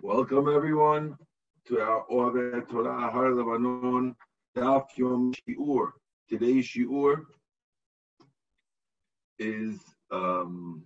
[0.00, 1.18] Welcome everyone
[1.66, 4.14] to our Oave Torah Har Lebanon
[4.56, 5.88] Daf Yom Shiur.
[6.28, 7.22] Today's Shiur
[9.40, 9.80] is
[10.12, 10.84] um,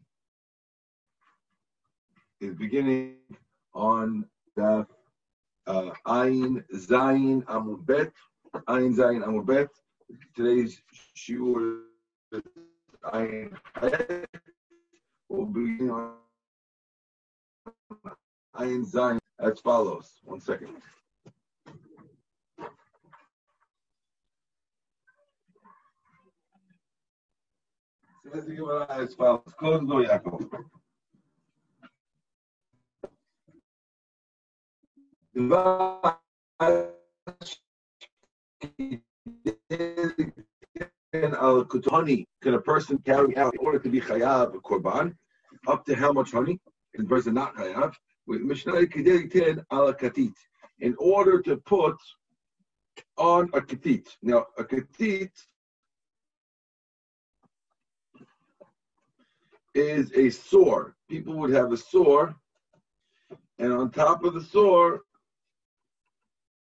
[2.41, 3.17] is beginning
[3.75, 4.25] on
[4.57, 4.87] Daf
[5.67, 8.13] uh, Ayin Zayin Amubet
[8.67, 9.69] Ayin Zayin Amubet.
[10.35, 10.81] Today's
[11.15, 11.83] Shiur
[12.33, 12.43] is
[13.05, 14.25] Hayet.
[15.29, 16.13] We'll begin on
[18.57, 20.21] Ayin Zayin as follows.
[20.25, 20.77] One second.
[28.35, 29.55] As follows.
[29.59, 30.49] Close Lo Yaakov.
[41.35, 45.15] al honey can a person carry out in order to be chayav a korban
[45.67, 46.61] up to how much honey?
[46.95, 47.95] Can the person not chayav?
[50.81, 51.97] In order to put
[53.17, 54.09] on a katit.
[54.23, 55.31] Now, a katit
[59.75, 60.97] is a sore.
[61.09, 62.35] People would have a sore,
[63.59, 65.03] and on top of the sore,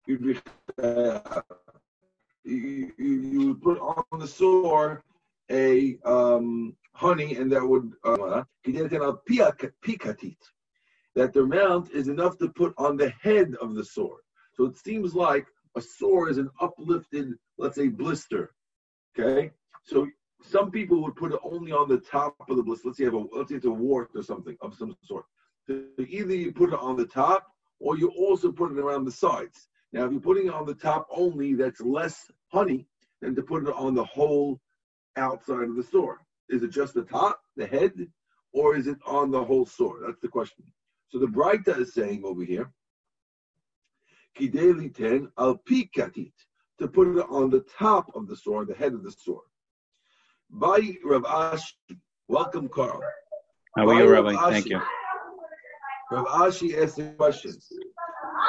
[0.07, 0.39] you'd be,
[0.83, 1.41] uh,
[2.45, 5.03] you, you, you would put on the sore
[5.51, 8.45] a um, honey, and that would uh,
[11.15, 14.19] that the amount is enough to put on the head of the sore.
[14.53, 18.53] So it seems like a sore is an uplifted, let's say, blister.
[19.19, 19.53] Okay,
[19.85, 20.09] so
[20.43, 22.89] some people would put it only on the top of the blister.
[22.89, 25.25] Let's say have a let's say it's a wart or something of some sort.
[25.67, 27.47] So either you put it on the top
[27.81, 29.69] or you also put it around the sides.
[29.93, 32.87] Now, if you're putting it on the top only, that's less honey
[33.21, 34.61] than to put it on the whole
[35.17, 36.21] outside of the sore.
[36.49, 37.93] Is it just the top, the head,
[38.53, 40.01] or is it on the whole sore?
[40.05, 40.65] That's the question.
[41.15, 42.73] So the Braita is saying over here,
[44.37, 46.33] Kideli ten al pikatit,
[46.81, 49.45] to put it on the top of the sword, the head of the sword.
[50.51, 51.75] By Rav Ashi,
[52.27, 53.01] welcome, Carl.
[53.77, 54.35] How are you, Rabbi?
[54.51, 54.81] Thank you.
[56.11, 57.57] Rav Ashi asked the question.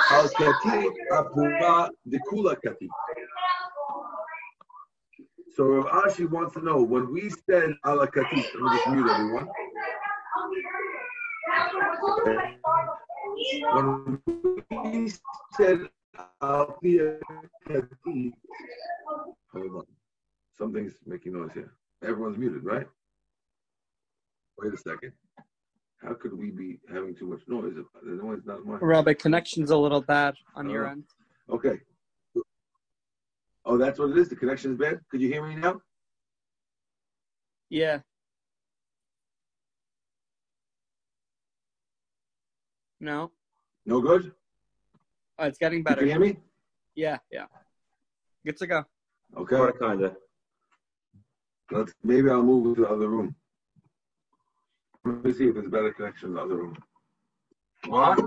[0.10, 2.90] Al katit apuma dekula katit.
[5.56, 8.34] So Rav Ashi wants to know when we said ala katit.
[8.34, 9.50] Me just mute everyone.
[13.74, 14.22] When
[14.70, 15.12] we
[15.56, 15.90] said
[16.42, 17.00] I'll be
[19.52, 19.86] hold on.
[20.58, 21.74] Something's making noise here.
[22.04, 22.88] Everyone's muted, right?
[24.58, 25.12] Wait a second.
[26.02, 27.74] How could we be having too much noise?
[28.04, 28.82] The noise not much.
[28.82, 31.04] Rabbi, connection's a little bad on uh, your end.
[31.50, 31.80] Okay.
[33.66, 34.30] Oh, that's what it is.
[34.30, 35.00] The connection is bad.
[35.10, 35.82] Could you hear me now?
[37.70, 38.00] Yeah.
[43.00, 43.32] No.
[43.86, 44.32] No good?
[45.38, 45.98] Oh, it's getting better.
[45.98, 46.38] Can You hear me?
[46.96, 47.46] Yeah, yeah.
[48.46, 48.84] Good to go.
[49.38, 49.78] Okay.
[49.80, 50.16] Kinda.
[51.72, 53.36] Let's, maybe I'll move to the other room.
[55.04, 56.78] Let me see if there's better connection in the other room.
[57.88, 58.20] What?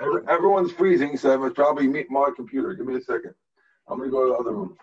[0.00, 2.74] Every, everyone's freezing, so I must probably meet my computer.
[2.74, 3.34] Give me a second.
[3.88, 4.76] I'm going to go to the other room.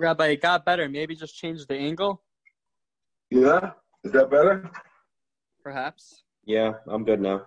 [0.00, 0.88] Rabbi, it got better.
[0.88, 2.22] Maybe just change the angle.
[3.30, 3.72] Yeah,
[4.02, 4.70] is that better?
[5.62, 6.24] Perhaps.
[6.46, 7.46] Yeah, I'm good now.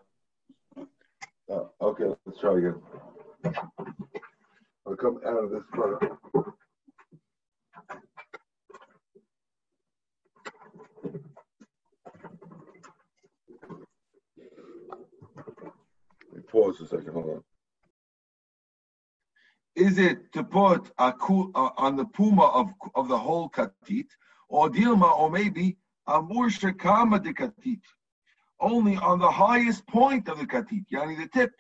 [1.50, 2.76] Oh, okay, let's try again.
[4.86, 5.98] I'll come out of this corner.
[16.50, 17.14] Pause a second.
[17.14, 17.53] Hold on.
[19.94, 24.08] Is it to put a uh, on the puma of of the whole katit,
[24.50, 25.78] or dilma, or maybe
[26.08, 26.20] a
[26.80, 27.84] kama de katit,
[28.60, 31.52] only on the highest point of the katit, yani the tip,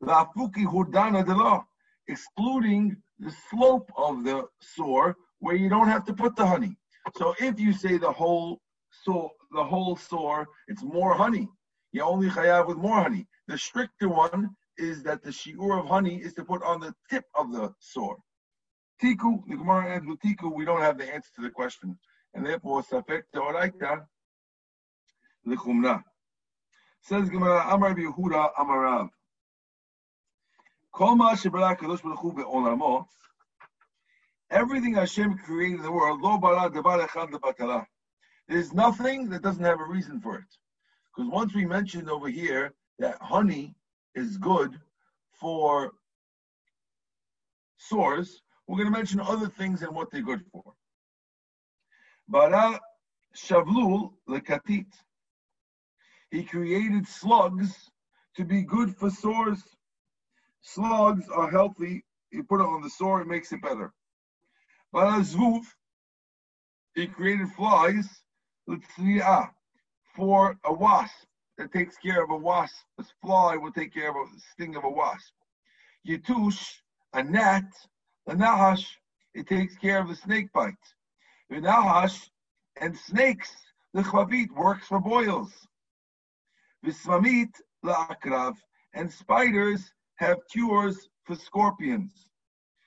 [0.00, 1.62] la fuki hurdana de la,
[2.08, 6.76] excluding the slope of the sore where you don't have to put the honey.
[7.14, 8.60] So if you say the whole
[9.04, 11.48] sore, the whole sore, it's more honey.
[11.92, 13.28] You only chayav with more honey.
[13.46, 17.24] The stricter one is that the shiur of honey is to put on the tip
[17.34, 18.18] of the sword.
[19.02, 21.98] Tiku, the Gemara ends with Tiku, we don't have the answer to the question.
[22.34, 24.04] And therefore, Safek Teoraita,
[25.46, 26.02] Lichumna.
[27.02, 29.10] Says Gemara, Amar Yehuda Amarav.
[30.94, 33.04] Kol ma shebara kadosh baruch hu be'olamo,
[34.50, 37.84] everything Hashem created in the world, lo bara devar echad lebatala.
[38.46, 40.44] There's nothing that doesn't have a reason for it.
[41.14, 43.74] Because once we mentioned over here that honey
[44.14, 44.80] is good
[45.32, 45.92] for
[47.76, 50.72] sores, we're going to mention other things and what they're good for.
[52.28, 52.80] Bara
[53.36, 54.86] shavlul lekatit.
[56.30, 57.90] He created slugs
[58.36, 59.62] to be good for sores.
[60.62, 62.04] Slugs are healthy.
[62.32, 63.92] You put it on the sore, it makes it better.
[64.92, 65.62] Bara zvuv.
[66.94, 68.08] He created flies
[70.16, 71.26] for a wasp
[71.58, 72.74] that takes care of a wasp.
[72.98, 75.32] A fly will take care of a sting of a wasp.
[76.06, 76.78] Yitush,
[77.12, 77.64] a gnat,
[78.26, 78.86] a nahash,
[79.34, 80.74] it takes care of the snake bite.
[81.50, 82.30] The nahash
[82.80, 83.52] and snakes,
[83.92, 85.52] the chavit works for boils.
[86.84, 87.50] Vismamit
[87.84, 88.54] la'akrav,
[88.94, 92.28] and spiders have cures for scorpions.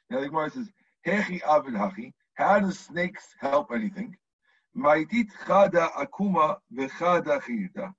[0.09, 0.69] Now the Gemara says,
[1.05, 4.15] Hechi avid hachi, how do snakes help anything?
[4.75, 7.93] Maitit chada akuma v'chada chirta.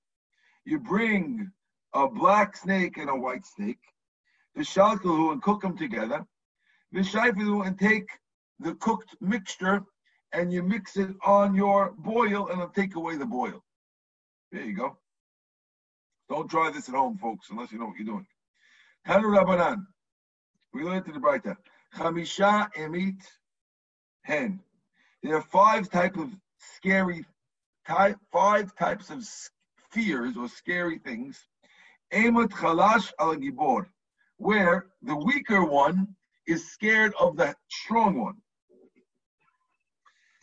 [0.65, 1.51] You bring
[1.93, 3.79] a black snake and a white snake,
[4.57, 6.25] v'shalkalu and cook them together,
[6.93, 8.09] v'shayfilu and take
[8.59, 9.83] the cooked mixture
[10.33, 13.63] and you mix it on your boil and it'll take away the boil.
[14.51, 14.97] There you go.
[16.29, 18.27] Don't try this at home, folks, unless you know what you're doing.
[19.07, 19.85] Tanu Rabbanan.
[20.73, 21.57] We learned to the Braita.
[21.95, 23.15] Chamisha emit
[24.23, 24.59] hen.
[25.23, 26.29] There are five types of
[26.75, 27.25] scary,
[27.87, 29.27] type, five types of
[29.91, 31.39] fears or scary things.
[32.13, 33.85] Emot chalash al gibor,
[34.37, 36.15] where the weaker one
[36.47, 38.37] is scared of the strong one.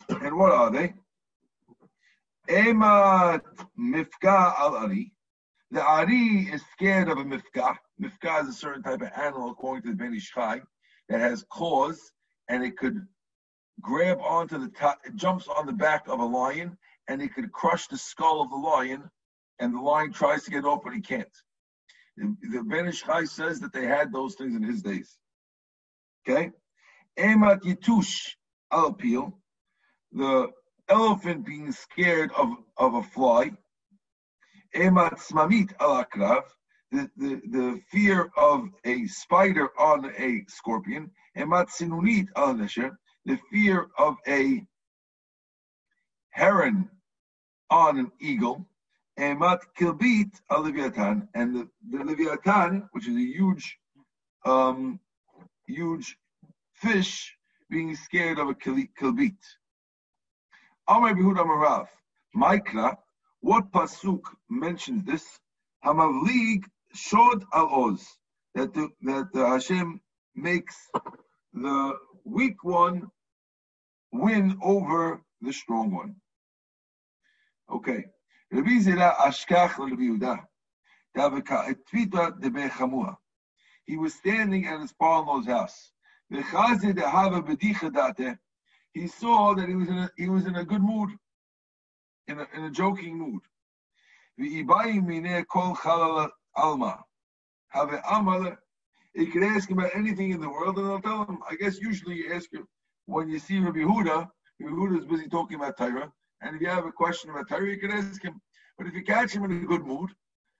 [0.09, 0.93] And what are they?
[2.47, 3.41] Emat
[3.77, 5.11] mifka al ari.
[5.71, 7.75] The ari is scared of a mifka.
[8.01, 10.61] Mifka is a certain type of animal, according to the Ben Ish Chai,
[11.09, 12.11] that has claws
[12.47, 13.05] and it could
[13.81, 16.77] grab onto the top, it jumps on the back of a lion
[17.07, 19.09] and it could crush the skull of the lion
[19.59, 21.27] and the lion tries to get off but he can't.
[22.17, 25.17] The, the Ben Ish Chai says that they had those things in his days.
[26.27, 26.51] Okay?
[27.17, 28.35] Emat yitush
[28.71, 29.37] al peel
[30.11, 30.51] the
[30.89, 33.51] elephant being scared of, of a fly.
[34.75, 36.43] Emat smamit alakrav,
[36.91, 41.11] the, the, the fear of a spider on a scorpion.
[41.37, 44.65] Emat sinunit al the fear of a
[46.29, 46.89] heron
[47.69, 48.65] on an eagle.
[49.19, 53.77] Emat kilbit al and the, the leviathan, which is a huge,
[54.45, 54.99] um,
[55.65, 56.17] huge
[56.73, 57.35] fish,
[57.69, 59.37] being scared of a kilbit.
[60.87, 61.87] Amar Behuda Marav,
[62.35, 62.95] Maikra,
[63.41, 65.25] what pasuk mentions this?
[65.83, 68.05] Hamavlig shod al oz,
[68.53, 69.99] that the, that the Hashem
[70.35, 70.75] makes
[71.53, 71.93] the
[72.23, 73.07] weak one
[74.11, 76.15] win over the strong one.
[77.71, 78.05] Okay.
[78.51, 80.45] Rabbi Zera ashkach Rabbi Yehuda.
[83.85, 85.91] He was standing at his father-in-law's house
[86.29, 86.41] he
[89.07, 91.11] saw that he was in a, he was in a good mood,
[92.27, 93.41] in a, in a joking mood.
[94.37, 94.63] He
[99.31, 101.39] could ask him about anything in the world, and I'll tell him.
[101.49, 102.67] I guess usually you ask him
[103.05, 104.29] when you see Rabbi Yehuda.
[104.59, 106.11] Rabbi Yehuda is busy talking about Torah,
[106.41, 108.39] and if you have a question about Torah, you can ask him.
[108.77, 110.11] But if you catch him in a good mood,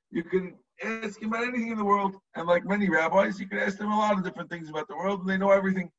[0.09, 2.15] you can ask him about anything in the world.
[2.35, 4.95] And like many rabbis, you can ask them a lot of different things about the
[4.95, 5.91] world, and they know everything.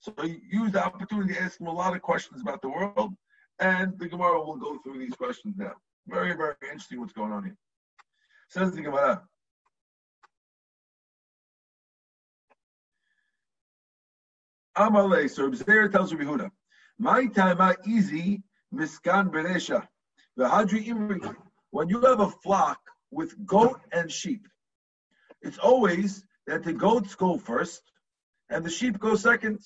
[0.00, 0.12] So
[0.50, 3.14] use the opportunity to ask him a lot of questions about the world,
[3.60, 5.72] and the Gemara will go through these questions now.
[6.06, 7.56] Very, very interesting what's going on here.
[8.48, 9.22] Says the Gemara.
[14.76, 16.50] Amalei, so Zera tells Rabbi Yehuda,
[16.98, 18.42] my time easy
[18.74, 19.86] miskan beresha.
[20.38, 21.20] V'hadri imri.
[21.70, 24.46] When you have a flock with goat and sheep,
[25.42, 27.82] it's always that the goats go first
[28.50, 29.60] and the sheep go second.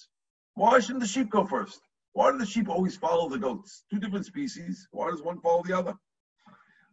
[0.54, 1.80] Why shouldn't the sheep go first?
[2.12, 3.84] Why do the sheep always follow the goats?
[3.90, 4.88] Two different species.
[4.90, 5.94] Why does one follow the other?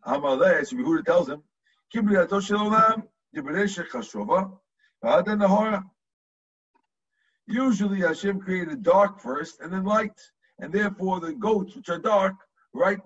[0.06, 1.42] Amalei, tells him,
[7.48, 10.20] Usually Hashem created dark first and then light.
[10.60, 12.36] And therefore the goats, which are dark,
[12.74, 13.00] right,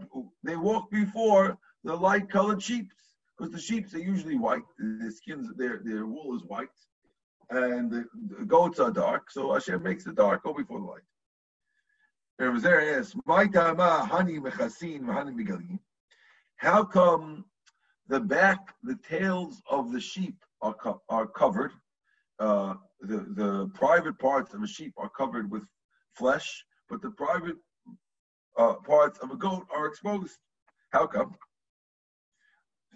[0.43, 2.91] they walk before the light colored sheep.
[3.37, 4.63] Because the sheep are usually white.
[4.77, 6.69] Their skins, their, their wool is white
[7.49, 8.05] and the,
[8.37, 11.01] the, goats are dark, so Hashem makes the dark go before the light.
[12.37, 13.15] Rabbi Zera asks,
[16.57, 17.45] How come
[18.07, 21.71] the back, the tails of the sheep are, co- are covered?
[22.39, 25.63] Uh, the, the private parts of a sheep are covered with
[26.13, 27.57] flesh, but the private
[28.57, 30.37] uh, parts of a goat are exposed.
[30.91, 31.35] How come?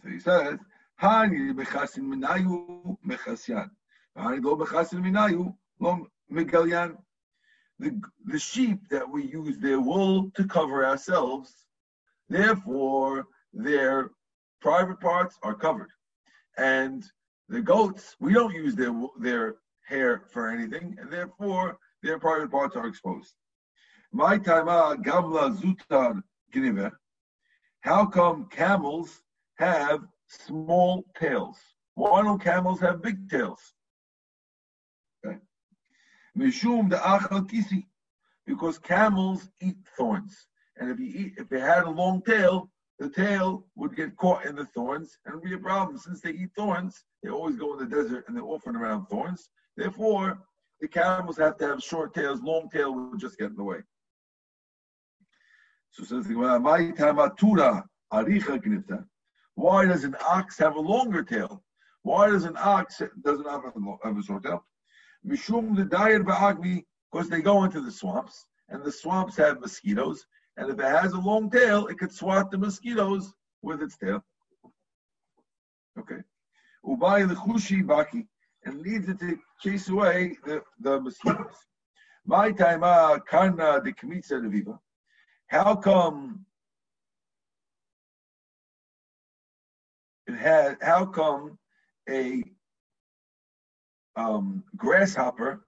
[0.04, 0.60] So he says,
[1.02, 3.70] Hani mechasin minayu mechasyan.
[6.32, 6.98] Megalyan.
[7.80, 11.52] The, the sheep that we use their wool to cover ourselves,
[12.30, 14.12] therefore their
[14.62, 15.90] private parts are covered.
[16.58, 17.04] And
[17.50, 22.76] the goats, we don't use their their hair for anything, and therefore their private parts
[22.76, 23.34] are exposed.
[24.15, 26.22] My tama ah, gamla zutar
[26.53, 26.91] gniver.
[27.82, 29.24] How come camels
[29.55, 31.58] have small tails?
[31.96, 33.74] Why don't camels have big tails?
[36.38, 37.88] Mishum the achal kisi,
[38.46, 43.10] because camels eat thorns, and if you eat, if they had a long tail, the
[43.10, 45.98] tail would get caught in the thorns and be a problem.
[45.98, 49.50] Since they eat thorns, they always go in the desert and they're often around thorns.
[49.75, 50.38] Therefore,
[50.82, 52.41] the camels have to have short tails.
[52.41, 53.79] Long tail would just get in the way.
[55.94, 56.34] So says the
[59.56, 61.64] Why does an ox have a longer tail?
[62.02, 64.66] Why does an ox doesn't have a, have a short tail?
[65.26, 70.26] Mishum the diet ba'agni, because they go into the swamps, and the swamps have mosquitoes,
[70.58, 73.32] and if it has a long tail, it could swat the mosquitoes
[73.62, 74.24] with its tail.
[76.00, 76.22] Okay.
[76.84, 78.26] Ubai the chushi baki,
[78.66, 81.56] and leads it to chase away the, the mosquitoes.
[82.26, 82.82] My time,
[83.30, 84.80] karna de kmitza leviva.
[85.53, 86.48] How come
[90.25, 90.77] it had?
[90.81, 91.60] How come
[92.10, 92.43] a
[94.15, 95.63] um, grasshopper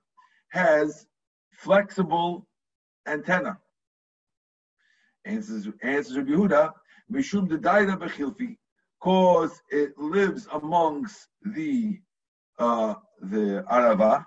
[0.49, 1.05] has
[1.51, 2.47] flexible
[3.07, 3.59] antenna?
[5.23, 6.71] Answers answers Rabbi Yehuda,
[7.13, 8.57] Mishum the Daida Bechilfi,
[8.99, 11.99] cause it lives amongst the
[12.57, 14.25] uh, the Arava,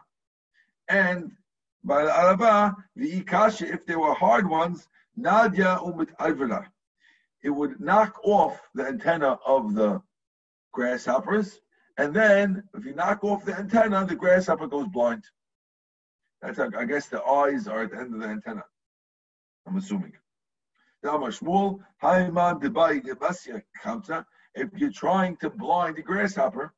[0.88, 1.32] and
[1.82, 4.86] by the Arava, the Ikasha, if they were hard ones,
[5.20, 6.64] Nadia umit Ivela,
[7.42, 10.00] it would knock off the antenna of the
[10.72, 11.60] grasshoppers,
[11.96, 15.25] and then if you knock off the antenna, the grasshopper goes blind.
[16.40, 18.64] That's I guess the eyes are at the end of the antenna.
[19.66, 20.12] I'm assuming.
[24.54, 26.75] If you're trying to blind the grasshopper,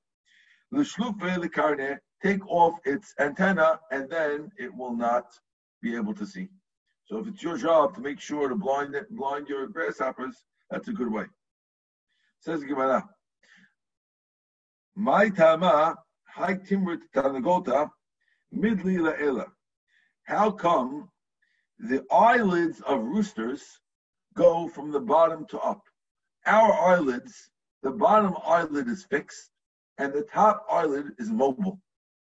[2.22, 5.26] take off its antenna and then it will not
[5.82, 6.48] be able to see.
[7.10, 10.86] So if it's your job to make sure to blind it, blind your grasshoppers, that's
[10.86, 11.24] a good way.
[12.38, 13.04] Says Gemara.
[14.94, 17.90] My tama high timber tanagota
[18.54, 19.46] midli la'ela.
[20.22, 21.10] How come
[21.80, 23.80] the eyelids of roosters
[24.34, 25.82] go from the bottom to up.
[26.46, 27.50] Our eyelids,
[27.82, 29.50] the bottom eyelid is fixed
[29.98, 31.80] and the top eyelid is mobile.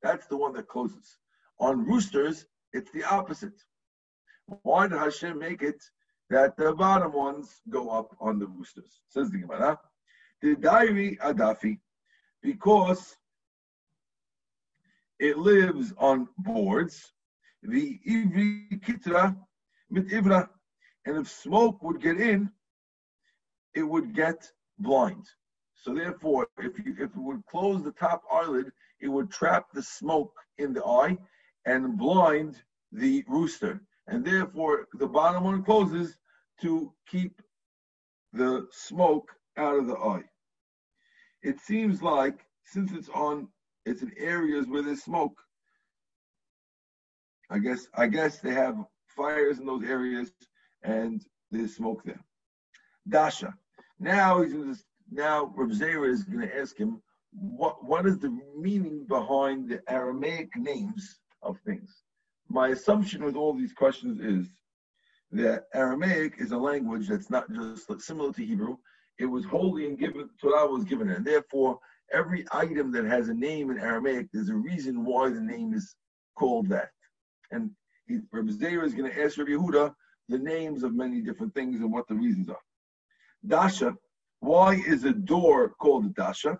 [0.02, 1.18] That's the one that closes.
[1.60, 3.62] On roosters, it's the opposite.
[4.64, 5.84] Why did Hashem make it
[6.30, 9.02] that the bottom ones go up on the roosters?
[9.08, 9.80] Says the Gemara.
[10.42, 11.80] The diary adafi,
[12.42, 13.18] because
[15.20, 17.12] it lives on boards.
[17.62, 19.36] The ivri kitra
[19.90, 20.48] mit ivra,
[21.06, 22.50] and if smoke would get in,
[23.76, 25.26] it would get blind.
[25.76, 29.84] So therefore, if you if it would close the top eyelid, it would trap the
[29.84, 31.18] smoke in the eye
[31.66, 33.82] and blind the rooster.
[34.10, 36.18] And therefore, the bottom one closes
[36.62, 37.42] to keep
[38.34, 40.24] the smoke out of the eye.
[41.44, 43.48] It seems like since it's on,
[43.86, 45.38] it's in areas where there's smoke.
[47.52, 48.78] I guess I guess they have
[49.16, 50.32] fires in those areas
[50.84, 52.24] and there's smoke there.
[53.08, 53.54] Dasha.
[54.00, 54.76] Now he's to,
[55.12, 57.02] now Reb Zera is going to ask him
[57.32, 62.04] what what is the meaning behind the Aramaic names of things.
[62.50, 64.48] My assumption with all these questions is
[65.32, 68.78] that Aramaic is a language that's not just similar to Hebrew.
[69.20, 71.80] It was holy and given Torah was given, and therefore
[72.12, 75.96] every item that has a name in Aramaic, there's a reason why the name is
[76.36, 76.90] called that.
[77.52, 77.72] And
[78.08, 79.94] he, Rabbi Zera is going to ask Rabbi Yehuda
[80.30, 82.62] the names of many different things and what the reasons are.
[83.46, 83.96] Dasha,
[84.40, 86.60] why is a door called dasha?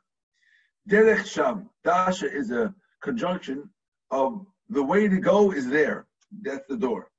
[0.90, 3.70] Derech Sham, dasha is a conjunction
[4.12, 6.06] of the way to go is there.
[6.42, 7.10] That's the door.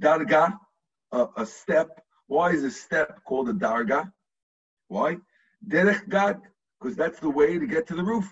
[0.00, 0.58] Darga,
[1.12, 2.02] a, a step.
[2.26, 4.12] Why is a step called a darga?
[4.88, 5.16] Why?
[5.66, 6.38] Derech Gag,
[6.78, 8.26] because that's the way to get to the roof.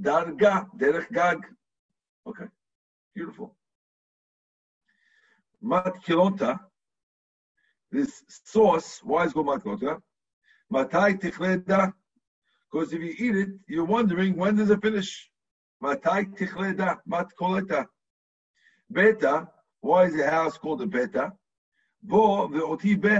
[0.00, 1.38] Darga, Derech Gag.
[2.26, 2.46] Okay,
[3.14, 3.54] beautiful.
[5.60, 6.58] Mat kilota,
[7.90, 10.00] this sauce, why is it called matkota?
[10.70, 11.92] Matai tichleda,
[12.70, 15.30] because if you eat it, you're wondering when does it finish?
[15.82, 17.86] Matai tichleda, matkoleta.
[18.92, 19.48] Beta,
[19.80, 21.32] why is the house called a beta?
[22.04, 23.18] Bo ve'oti be.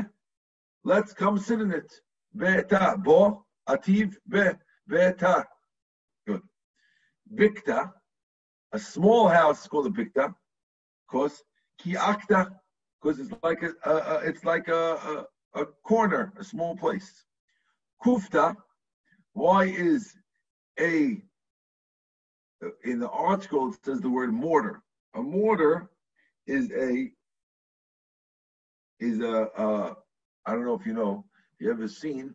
[0.85, 1.93] Let's come sit in it.
[2.37, 4.51] Beta, bo, ativ, be,
[4.87, 5.45] beta.
[6.25, 6.43] Good.
[7.35, 7.91] Bikta,
[8.71, 10.33] a small house called a bikta.
[11.11, 11.43] Cause
[11.79, 12.49] ki akta,
[13.03, 17.25] because it's like a, a, a it's like a, a, a corner, a small place.
[18.05, 18.55] Kufta,
[19.33, 20.15] why is
[20.79, 21.23] a
[22.85, 24.83] in the article it says the word mortar.
[25.15, 25.91] A mortar
[26.47, 27.11] is a
[29.01, 29.95] is a uh,
[30.47, 32.35] I don't know if you know if you ever seen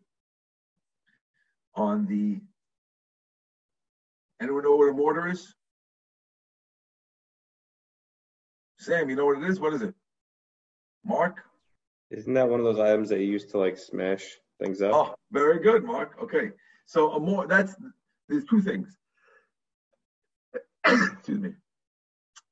[1.75, 2.39] on the
[4.41, 5.53] anyone know what a mortar is?
[8.79, 9.59] Sam, you know what it is?
[9.59, 9.93] What is it?
[11.03, 11.43] Mark?
[12.11, 14.23] Isn't that one of those items that you used to like smash
[14.61, 14.93] things up?
[14.93, 16.17] Oh, very good, Mark.
[16.21, 16.51] Okay.
[16.85, 17.75] So a more that's
[18.29, 18.97] there's two things.
[20.87, 21.53] Excuse me.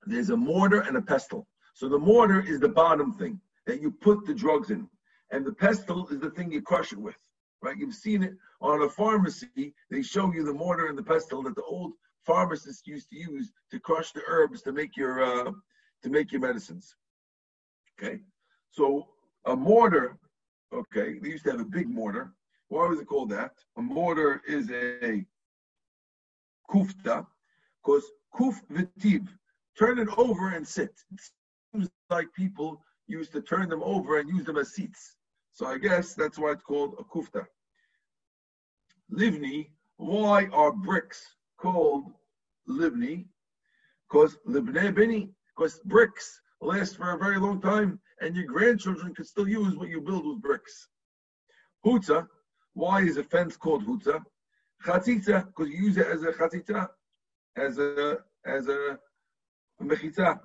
[0.06, 1.48] There's a mortar and a pestle.
[1.74, 4.88] So the mortar is the bottom thing that you put the drugs in,
[5.32, 7.18] and the pestle is the thing you crush it with.
[7.62, 7.78] Right?
[7.78, 9.74] You've seen it on a pharmacy.
[9.90, 11.94] They show you the mortar and the pestle that the old
[12.26, 15.52] pharmacists used to use to crush the herbs to make your uh,
[16.04, 16.96] to make your medicines.
[17.98, 18.20] Okay,
[18.70, 19.08] so
[19.46, 20.18] a mortar.
[20.74, 22.34] Okay, they used to have a big mortar.
[22.68, 23.54] Why was it called that?
[23.78, 25.26] A mortar is a
[26.70, 27.26] kufta,
[27.84, 28.04] because
[28.36, 29.28] kuf vitiv,
[29.78, 30.94] turn it over and sit.
[31.14, 31.22] It
[31.74, 35.16] seems like people used to turn them over and use them as seats.
[35.54, 37.46] So I guess that's why it's called a kufta.
[39.12, 41.24] Livni, why are bricks
[41.58, 42.12] called
[42.68, 43.26] livni?
[44.10, 49.26] Because livne bini, because bricks last for a very long time and your grandchildren can
[49.26, 50.88] still use what you build with bricks.
[51.86, 52.28] Huta,
[52.74, 54.22] why is a fence called huta?
[54.86, 56.90] Chatzitza, because you use it as a chatzitza,
[57.58, 59.00] as a as a
[59.82, 60.40] mechitza.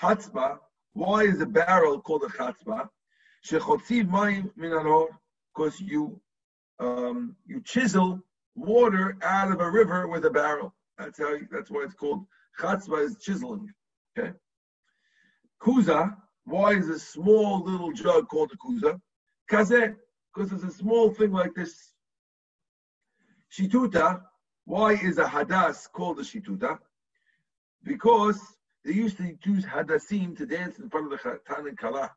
[0.00, 0.58] Hatzba,
[0.92, 2.88] why is a barrel called a chatzba?
[3.46, 5.06] Shechotziv mayim min
[5.54, 6.20] because you
[6.80, 8.20] um, you chisel
[8.54, 10.74] water out of a river with a barrel.
[10.98, 11.34] That's how.
[11.34, 12.24] You, that's why it's called
[12.60, 13.72] chatzba is chiseling.
[14.18, 14.32] Okay.
[15.62, 16.16] Kuza.
[16.44, 18.98] Why is a small little jug called a kuza?
[19.50, 19.94] Kazeh,
[20.34, 21.92] because it's a small thing like this.
[23.52, 24.22] Shituta.
[24.68, 26.78] Why is a hadas called a shituta?
[27.84, 28.38] Because
[28.84, 32.10] they used to use hadasim to dance in front of the chatan and kala,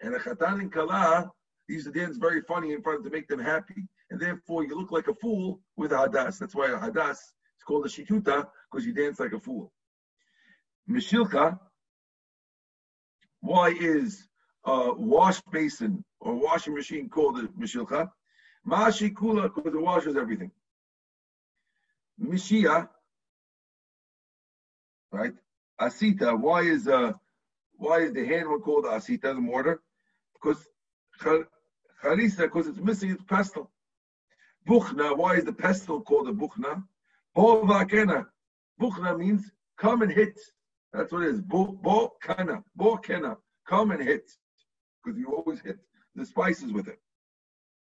[0.00, 1.28] and the chatan and kala
[1.66, 4.92] used to dance very funny in front to make them happy, and therefore you look
[4.92, 6.38] like a fool with a hadas.
[6.38, 9.72] That's why a hadas is called a shituta because you dance like a fool.
[10.88, 11.58] Mishilcha
[13.40, 14.28] why is
[14.66, 18.08] a wash basin or washing machine called a mishilcha?
[18.64, 20.52] Mashi kula, because it washes everything.
[22.22, 22.88] Mishia,
[25.12, 25.32] right?
[25.80, 27.12] Asita, why is uh
[27.76, 29.80] why is the handle called asita, the mortar?
[30.34, 30.66] Because
[31.20, 33.70] charisa, because it's missing its pestle.
[34.68, 36.82] Buchna, why is the pestle called a buchna?
[37.34, 37.64] Bo
[38.80, 40.38] Buchna means come and hit.
[40.92, 41.40] That's what it is.
[41.40, 43.36] Bo, bo kana, bo kana.
[43.66, 44.28] Come and hit,
[45.04, 45.78] because you always hit
[46.14, 46.98] the spices with it.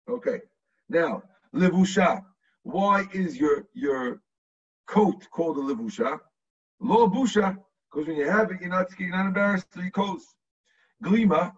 [0.10, 0.42] Okay.
[0.90, 1.24] Now,
[1.56, 2.24] levusha.
[2.64, 4.22] Why is your your
[4.88, 6.20] coat called a levusha?
[6.80, 7.58] Lo busha,
[7.92, 10.26] because when you have it, you're not you're not embarrassed to your coats.
[11.04, 11.54] Glima.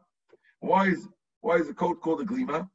[0.60, 1.08] Why is
[1.42, 2.70] why is the coat called a glima?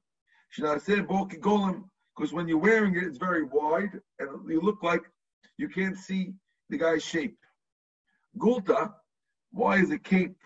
[0.57, 1.85] Shnaseh bo golem,
[2.17, 5.03] because when you're wearing it, it's very wide and you look like
[5.59, 6.35] you can't see
[6.69, 7.39] the guy's shape.
[8.39, 8.93] Gulta,
[9.53, 10.37] why is a cape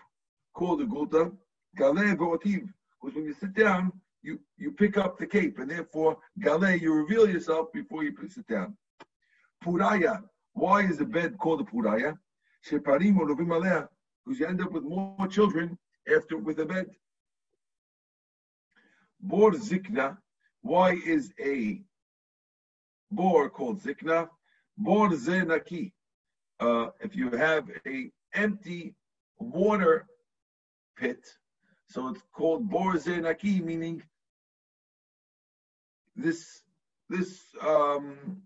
[0.53, 1.31] called a gulta?
[1.75, 2.67] Gale vo'ativ,
[3.01, 3.91] because when you sit down,
[4.23, 8.47] you, you pick up the cape, and therefore, gale, you reveal yourself before you sit
[8.47, 8.77] down.
[9.63, 12.17] Puraya, why is the bed called a puraya?
[12.69, 13.17] Sheparim
[14.23, 15.77] because you end up with more children
[16.15, 16.87] after with a bed.
[19.19, 20.17] Bor zikna,
[20.61, 21.81] why is a
[23.11, 24.29] bor called zikna?
[24.77, 25.91] Bor zenaki,
[26.59, 28.95] uh, if you have a empty
[29.39, 30.05] water
[30.95, 31.25] pit,
[31.87, 34.01] so it's called Bor Zenaki, meaning
[36.15, 36.61] this
[37.09, 38.41] this um,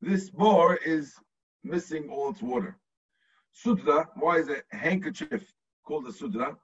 [0.00, 1.14] this bore is
[1.62, 2.78] missing all its water.
[3.52, 5.52] Sudra, why is a handkerchief
[5.84, 6.56] called a sudra?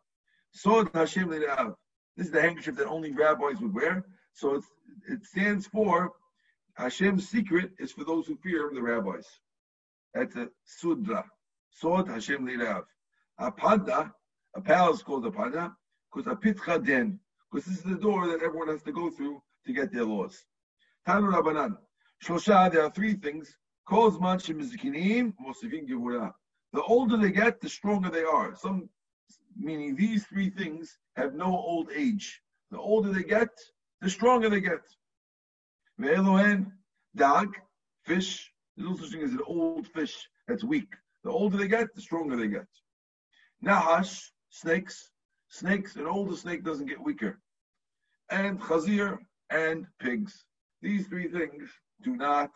[0.53, 4.07] Sod Hashem This is the handkerchief that only rabbis would wear.
[4.33, 4.63] So
[5.09, 6.13] it stands for
[6.75, 9.27] Hashem's secret is for those who fear the rabbis.
[10.15, 11.25] That's a sudra.
[11.71, 12.85] Sod Hashem Lirav.
[13.39, 14.15] A panda,
[14.55, 15.75] a palace called a panda,
[16.13, 17.19] because a pitcha den,
[17.51, 20.45] because this is the door that everyone has to go through to get their laws.
[21.07, 21.77] Tanu Rabbanan.
[22.25, 23.57] Shosha, there are three things.
[23.89, 26.33] Calls manchim mizikinim, mosivim.
[26.73, 28.55] The older they get, the stronger they are.
[28.57, 28.89] Some
[29.57, 32.41] meaning these three things have no old age.
[32.71, 33.49] The older they get,
[34.01, 34.83] the stronger they get.
[36.01, 36.73] Ve'elohen,
[37.15, 37.49] dag,
[38.05, 40.93] fish, there's no such thing as an old fish that's weak.
[41.25, 42.67] The older they get, the stronger they get.
[43.63, 45.11] Nahash, snakes.
[45.49, 47.41] Snakes, an older snake doesn't get weaker.
[48.31, 49.19] And chazir
[49.51, 50.45] and pigs.
[50.83, 51.69] These three things
[52.03, 52.51] do not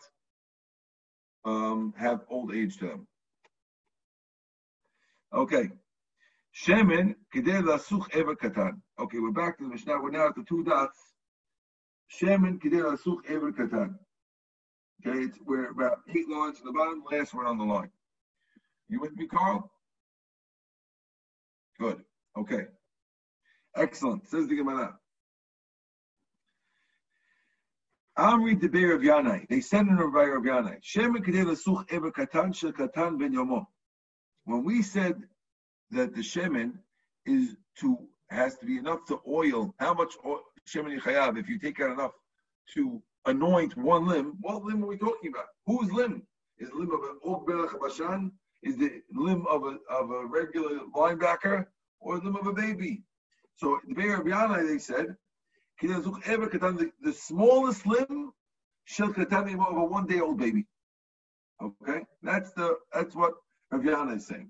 [1.45, 3.07] um, have old age to them.
[5.33, 5.69] Okay.
[6.53, 8.81] Shemen kedei lasuch ever katan.
[8.99, 10.01] Okay, we're back to the Mishnah.
[10.01, 10.97] We're now at the two dots.
[12.19, 13.95] Shemen kedei lasuch ever katan.
[15.05, 17.89] Okay, it's, we're about eight lines to the bottom, last one on the line.
[18.89, 19.71] You with me, Carl?
[21.79, 22.03] Good.
[22.37, 22.65] Okay.
[23.75, 24.27] Excellent.
[24.27, 24.95] Says the Gemara.
[28.21, 29.47] Amri Deber of Yanai.
[29.49, 30.79] They send in Rabbi Rav Yanai.
[30.83, 33.65] Shemen kedei lasuch ever katan shel katan ben yomo.
[34.45, 35.15] When we said
[35.89, 36.73] that the shemen
[37.25, 37.97] is to
[38.29, 39.73] has to be enough to oil.
[39.79, 41.39] How much oil, shemen chayav?
[41.39, 42.11] If you take out enough
[42.75, 45.47] to anoint one limb, what limb are we talking about?
[45.65, 46.21] Whose limb?
[46.59, 48.31] Is the limb of an Og Belach Bashan?
[48.61, 51.65] Is the limb of a of a regular linebacker
[51.99, 53.01] or the limb of a baby?
[53.55, 55.15] So the Be'er of Yana, they said,
[55.87, 58.31] the, smallest limb
[58.85, 60.65] shel katan of a one day old baby.
[61.61, 63.33] Okay, that's the that's what
[63.71, 64.49] Rav Yana is saying.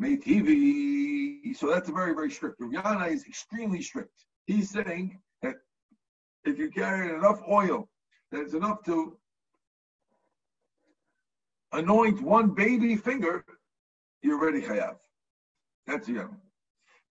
[0.00, 1.54] TV.
[1.56, 2.60] So that's very, very strict.
[2.60, 4.24] Rav Yana is extremely strict.
[4.46, 5.56] He's saying that
[6.44, 7.88] if you carry enough oil,
[8.32, 9.16] that it's enough to
[11.72, 13.44] anoint one baby finger,
[14.22, 14.96] you're ready chayav.
[15.86, 16.36] That's Yana.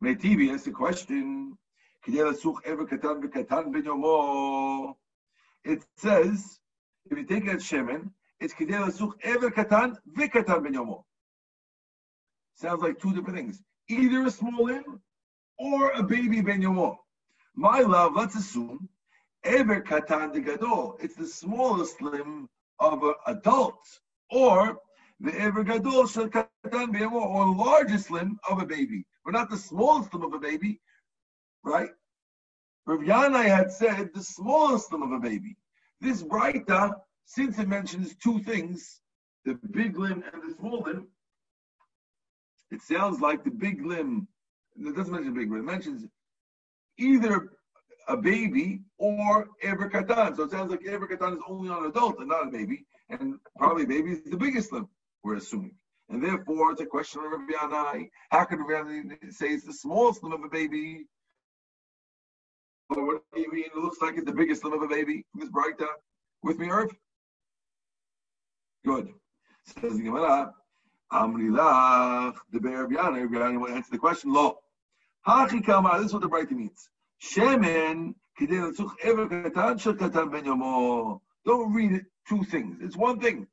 [0.03, 1.57] TV asks the question.
[2.09, 2.37] It
[5.97, 6.61] says,
[7.11, 11.03] if you take that shemen, it's kedei such ever katan v'katan ben yomo.
[12.55, 13.63] Sounds like two different things.
[13.89, 15.01] Either a small limb
[15.59, 16.97] or a baby ben yomo.
[17.57, 18.89] My love, let's assume
[19.43, 20.97] ever katan de gadol.
[21.01, 23.81] It's the smallest limb of an adult,
[24.31, 24.79] or
[25.19, 26.49] the ever gadol shel katan
[26.93, 30.39] ben yomo, or largest limb of a baby, but not the smallest limb of a
[30.39, 30.81] baby,
[31.67, 31.91] right?
[32.87, 35.57] Rav Yanai had said the smallest limb of a baby.
[36.01, 36.95] This Braita
[37.27, 39.01] since it mentions two things,
[39.45, 41.09] the big limb and the small limb,
[42.71, 44.27] it sounds like the big limb,
[44.79, 46.07] it doesn't mention big limb, it mentions
[46.99, 47.51] either
[48.09, 50.37] a baby or Eber Katan.
[50.37, 52.87] So it sounds like Eber Katan is only on an adult and not a baby,
[53.09, 54.89] and probably baby is the biggest limb,
[55.23, 55.75] we're assuming.
[56.09, 58.09] And therefore, it's a question of Rabbi Yanai.
[58.31, 61.07] How can Rabbi Yanai say it's the smallest limb of a baby?
[62.89, 63.65] What do you mean?
[63.65, 65.25] It looks like it's the biggest limb of a baby.
[65.35, 65.89] This Braita.
[66.43, 66.91] With me, Irv?
[68.85, 69.13] Good.
[69.65, 70.53] Says the Gemara,
[71.13, 74.59] Amri lach, the Be'er of Yana, Rabbi Yana will answer the question, lo.
[75.27, 76.89] Hachi kama, this is what the Braita means.
[77.21, 81.21] Shemen, kidei l'tzuch ever katan, shel katan ben yomo.
[81.45, 82.79] Don't read two things.
[82.81, 83.49] It's one thing.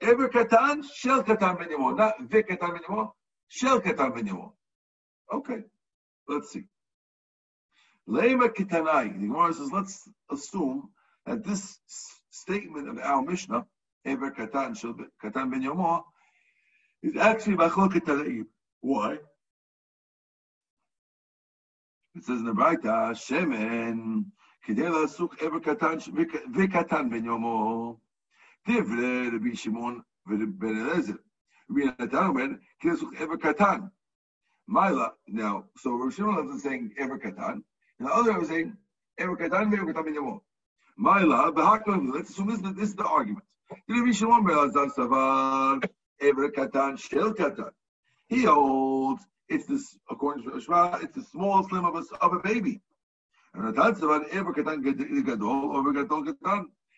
[0.00, 1.96] Ever katan, shel katan ben yomo.
[1.96, 3.10] Not ve katan ben yomo,
[3.48, 4.52] shel katan ben yomo.
[5.32, 5.62] Okay,
[6.28, 6.64] let's see.
[8.08, 9.12] Lema kitanai.
[9.12, 10.90] The Gemara says, let's assume
[11.26, 11.78] that this
[12.30, 13.66] statement of our Mishnah
[14.04, 14.74] Ever Katan
[15.22, 16.02] Katan Ben Yomo
[17.02, 18.46] is actually Machloket Tanaim.
[18.80, 19.18] Why?
[22.14, 24.24] It says in the Braita, Shemen
[24.66, 27.98] Kidei Lasuk Ever Katan V'Katan Ben Yomo
[28.66, 31.18] Divre Rabbi Shimon Ben Eliezer.
[31.68, 32.48] Rabbi Natan Omer
[32.82, 33.90] Kidei Lasuk Ever Katan.
[34.66, 35.12] Mila.
[35.28, 37.62] Now, so Rabbi Shimon is saying Ever Katan,
[38.00, 38.76] and the other is saying
[39.20, 40.40] Yomo.
[40.96, 41.52] Mila.
[42.14, 43.44] Let's assume this, this is the argument.
[48.28, 52.38] He holds it's this according to Shema, it's the small limb of a, of a
[52.38, 52.80] baby.
[53.52, 53.76] And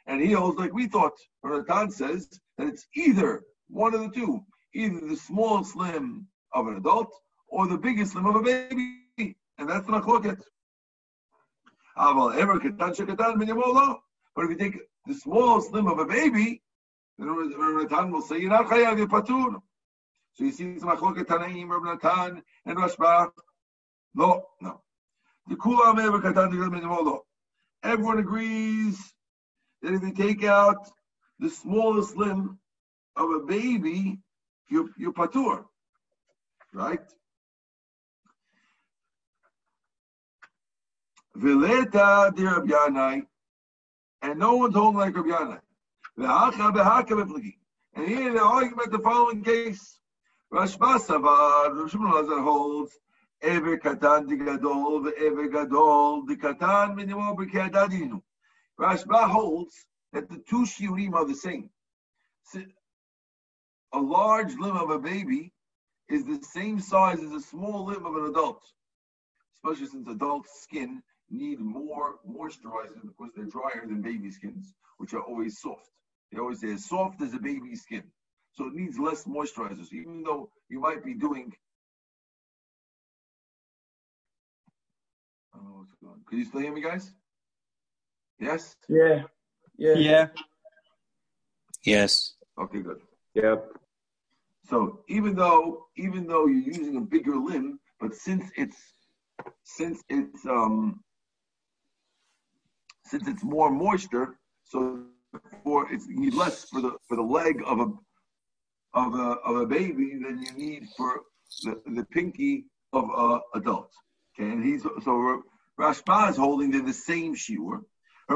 [0.06, 1.18] and he holds like we thought.
[1.42, 6.76] Natan says that it's either one of the two, either the small limb of an
[6.76, 7.12] adult
[7.48, 10.42] or the biggest limb of a baby, and that's the machloket.
[11.96, 12.36] But
[14.44, 16.62] if you take the smallest limb of a baby,
[17.18, 17.28] then
[17.78, 19.60] Natan will say, you're not chayav, you're patur.
[20.34, 23.32] So you see some machloket Tanaim, Natan, and Rashbach.
[24.14, 24.80] No, no.
[25.48, 27.24] The katan lo.
[27.82, 28.98] Everyone agrees
[29.82, 30.88] that if you take out
[31.40, 32.58] the smallest limb
[33.16, 34.18] of a baby,
[34.70, 35.64] you're, you're patur.
[36.72, 37.00] Right?
[41.36, 42.32] Vileta
[44.22, 45.60] and no one's holding like Rabbi Yanai.
[47.94, 49.98] And here the argument, the following case,
[50.52, 52.92] Rashba Savar, Rosh holds,
[53.40, 58.22] Ever Katan di Gadol, Ever Gadol di Katan minimo b'keadadinu.
[58.78, 61.70] Rashba holds that the two shiurim are the same.
[63.94, 65.52] A large limb of a baby
[66.08, 68.62] is the same size as a small limb of an adult,
[69.56, 75.22] especially since adult skin need more moisturizer because they're drier than baby skins, which are
[75.22, 75.88] always soft.
[76.30, 78.04] They always say as soft as a baby skin.
[78.52, 79.84] So it needs less moisturizer.
[79.86, 81.52] So even though you might be doing
[85.54, 86.20] Oh, what's going on?
[86.28, 87.12] Can you still hear me, guys?
[88.40, 88.76] Yes?
[88.88, 89.24] Yeah.
[89.76, 89.94] Yeah.
[89.94, 90.26] Yeah.
[91.84, 92.34] Yes.
[92.58, 93.00] Okay, good.
[93.34, 93.68] Yep.
[94.68, 98.94] So even though even though you're using a bigger limb, but since it's
[99.64, 101.00] since it's um
[103.04, 105.04] since it's more moisture, so
[105.64, 107.88] for it's you need less for the for the leg of a
[108.94, 111.22] of a of a baby than you need for
[111.64, 113.92] the, the pinky of a adult.
[114.34, 115.42] Okay, and he's so
[115.78, 117.80] Rashba is holding they're the same shiur.
[118.28, 118.34] The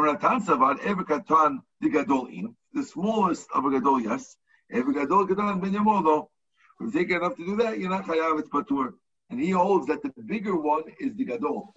[2.83, 4.37] smallest of a Gadol, yes.
[4.71, 6.29] Ever Gadol Gadol Ben Yamodo.
[6.81, 8.93] If you take enough to do that, you're not chayav, it's patur.
[9.31, 11.73] And he holds that the bigger one is the Gadol.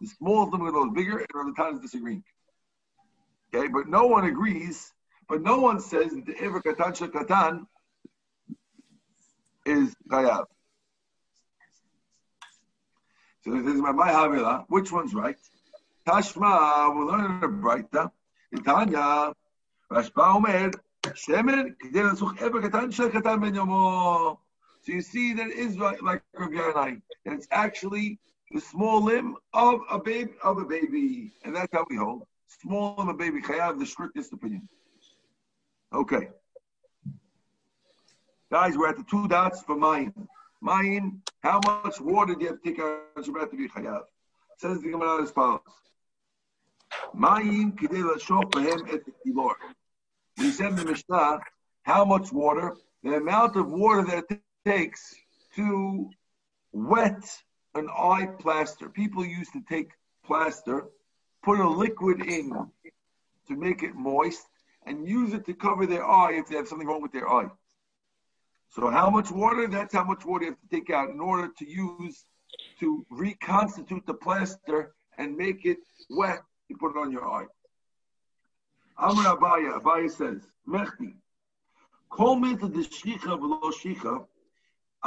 [0.00, 2.22] The smallest limit goes bigger, and other times disagreeing.
[3.54, 4.92] Okay, but no one agrees.
[5.28, 7.66] But no one says that the Iver Katan Katan
[9.66, 10.44] is Chayav.
[13.44, 14.64] So this is my Havila.
[14.68, 15.36] Which one's right?
[16.06, 18.10] Tashma, we're learning a Braita.
[18.54, 19.34] Itanya,
[19.92, 20.70] Rashba Omer,
[21.04, 24.38] Shemer, Kedel Asuch ever Katan Shel Katan Ben Yomo.
[24.82, 27.02] So you see that it is like Rabbi Yaranai.
[27.26, 28.18] It's actually
[28.50, 32.26] the small limb of a baby of a baby, and that's how we hold.
[32.62, 34.68] Small limb of a baby, chayav, the strictest opinion.
[35.92, 36.28] Okay.
[38.50, 40.12] Guys, we're at the two dots for mine.
[40.60, 44.02] Mine, how much water do you have to take out on to be chayav?
[44.58, 45.60] Says the Gemara as follows.
[47.14, 49.54] Mine kidei lashok behem et kilor.
[50.38, 51.40] We said in the Mishnah
[51.82, 55.14] how much water, the amount of water that it takes
[55.56, 56.10] to
[56.72, 57.24] wet
[57.78, 58.88] an eye plaster.
[58.88, 59.90] People used to take
[60.24, 60.86] plaster,
[61.42, 62.50] put a liquid in
[63.48, 64.46] to make it moist,
[64.86, 67.48] and use it to cover their eye if they have something wrong with their eye.
[68.70, 69.66] So how much water?
[69.66, 72.24] That's how much water you have to take out in order to use
[72.80, 75.78] to reconstitute the plaster and make it
[76.10, 76.40] wet.
[76.68, 77.46] You put it on your eye.
[78.98, 81.14] Amr Abaye, Abaye says, Mechti,
[82.10, 84.26] Kol meta de shchicha v'lo shchicha,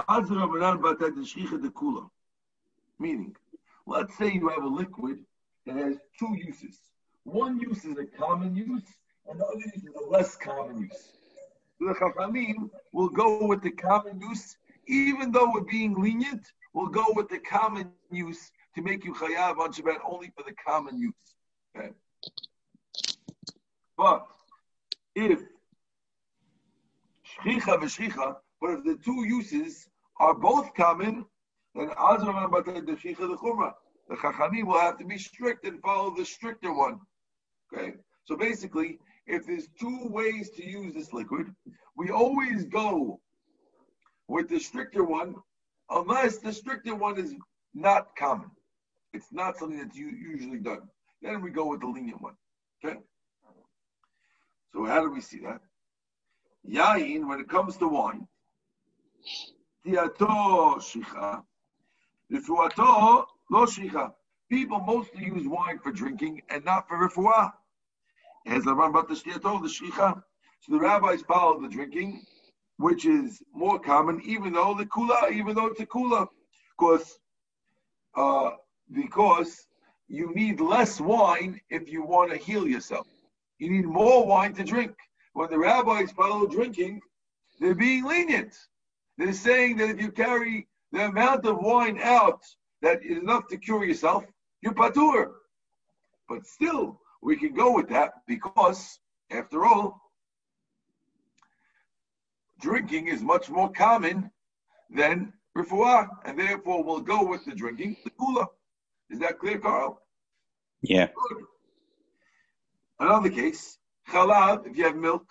[0.08, 2.10] az Rabbanan bata de shchicha de kula.
[3.02, 3.36] Meaning,
[3.88, 5.26] let's say you have a liquid
[5.66, 6.78] that has two uses.
[7.24, 8.84] One use is a common use,
[9.28, 11.10] and the other use is a less common use.
[11.80, 16.90] So the Chachamim will go with the common use, even though we're being lenient, we'll
[16.90, 21.00] go with the common use to make you chayav on Shabbat only for the common
[21.00, 21.14] use.
[21.76, 21.90] Okay?
[23.98, 24.28] But
[25.16, 25.40] if
[27.26, 31.26] shchicha v'shchicha, but if the two uses are both common,
[31.76, 33.74] then batay the chumrah.
[34.10, 37.00] The chachamim will have to be strict and follow the stricter one.
[37.74, 37.94] Okay,
[38.26, 41.56] so basically, if there's two ways to use this liquid,
[41.96, 43.22] we always go
[44.28, 45.36] with the stricter one,
[45.90, 47.34] unless the stricter one is
[47.74, 48.52] not common.
[49.14, 50.90] It's not something that's usually done.
[51.22, 52.36] Then we go with the lenient one.
[52.84, 52.98] Okay.
[54.74, 55.62] So how do we see that?
[56.68, 58.28] Yain, when it comes to wine,
[59.86, 61.44] tiato shicha,
[62.32, 64.14] rifuato lo shicha.
[64.50, 67.52] People mostly use wine for drinking and not for refuah.
[68.46, 70.24] As the about the shicha.
[70.62, 72.24] So the rabbis follow the drinking,
[72.78, 76.28] which is more common, even though the kula, even though it's a kula,
[76.78, 77.20] because
[78.16, 78.52] uh,
[78.92, 79.66] because
[80.08, 83.08] you need less wine if you want to heal yourself.
[83.60, 84.94] You need more wine to drink.
[85.34, 87.02] When the rabbis follow drinking,
[87.60, 88.56] they're being lenient.
[89.18, 92.42] They're saying that if you carry the amount of wine out
[92.82, 94.24] that is enough to cure yourself,
[94.62, 95.32] you're patur.
[96.28, 99.00] But still, we can go with that because,
[99.30, 100.02] after all,
[102.60, 104.32] drinking is much more common
[104.90, 108.48] than refuah, and therefore we'll go with the drinking, the kula.
[109.10, 110.02] Is that clear, Carl?
[110.82, 111.08] Yeah.
[111.08, 111.44] Good.
[113.00, 113.78] Another case,
[114.10, 115.26] chalav, if you have milk,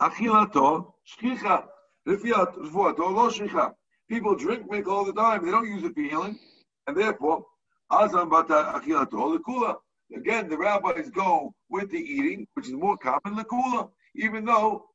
[0.00, 1.66] achilato, refiat,
[2.06, 3.74] refuato, lo shchicha.
[4.10, 6.36] People drink milk all the time, they don't use it for healing,
[6.88, 7.46] and therefore,
[7.92, 9.76] azam bata achilato, lekula.
[10.14, 14.86] Again, the rabbis go with the eating, which is more common, lekula, even though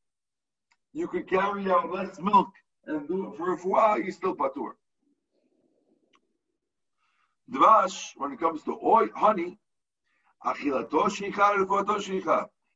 [0.92, 2.50] you could carry out less milk
[2.88, 4.72] and do it for a refuah, you still patur.
[7.50, 9.58] Dvash, when it comes to oil, honey.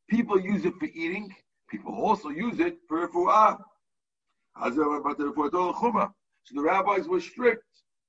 [0.10, 1.36] People use it for eating.
[1.70, 3.60] People also use it for refuah.
[6.50, 7.64] So the rabbis were strict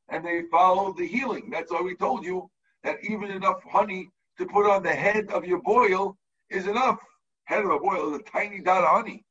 [0.09, 1.51] and they followed the healing.
[1.51, 2.51] That's why we told you
[2.83, 6.17] that even enough honey to put on the head of your boil
[6.49, 6.99] is enough.
[7.45, 9.25] Head of a boil is a tiny dot of honey.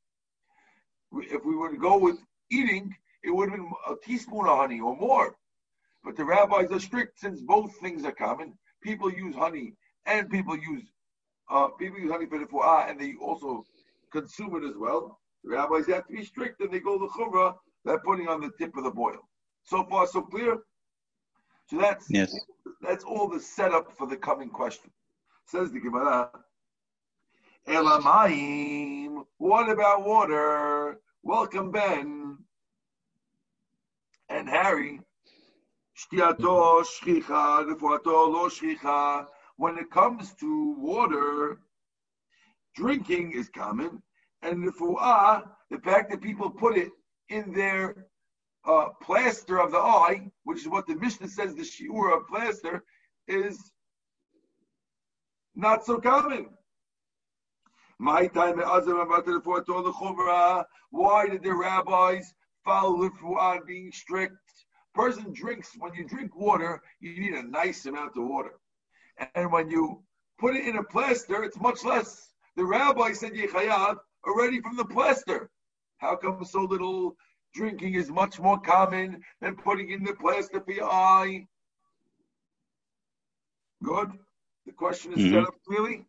[1.12, 2.18] If we were to go with
[2.52, 2.94] eating,
[3.24, 5.34] it would have been a teaspoon of honey or more.
[6.04, 8.56] But the rabbis are strict since both things are common.
[8.80, 9.74] People use honey
[10.06, 10.84] and people use
[11.50, 13.64] uh, people use honey for the fu'ah and they also
[14.12, 15.18] consume it as well.
[15.42, 18.50] The rabbis have to be strict and they go the chumrah that putting on the
[18.58, 19.28] tip of the boil.
[19.64, 20.58] So far, so clear?
[21.66, 22.34] So that's Yes.
[22.80, 24.90] that's all the setup for the coming question.
[25.46, 26.30] Says the Gemara.
[27.68, 29.24] Elamayim.
[29.38, 31.00] What about water?
[31.22, 32.38] Welcome, Ben
[34.30, 35.00] and Harry.
[35.98, 39.26] Shtiato shchicha, lo shchicha.
[39.56, 41.60] When it comes to water,
[42.74, 44.02] drinking is common,
[44.40, 46.90] and the fu'ah, the fact that people put it
[47.30, 48.06] in their
[48.64, 52.84] uh, plaster of the eye, which is what the Mishnah says the shiur of plaster,
[53.26, 53.72] is
[55.54, 56.48] not so common.
[57.98, 58.58] My time
[60.90, 64.36] Why did the rabbis follow fu'ah being strict?
[64.94, 68.54] Person drinks when you drink water, you need a nice amount of water,
[69.34, 70.02] and when you
[70.38, 72.32] put it in a plaster, it's much less.
[72.56, 75.50] The rabbi said yechayav already from the plaster.
[76.00, 77.14] How come so little
[77.52, 81.46] drinking is much more common than putting in the plaster for your eye?
[83.82, 84.18] Good.
[84.64, 85.30] The question is Mhm.
[85.30, 86.06] set up clearly.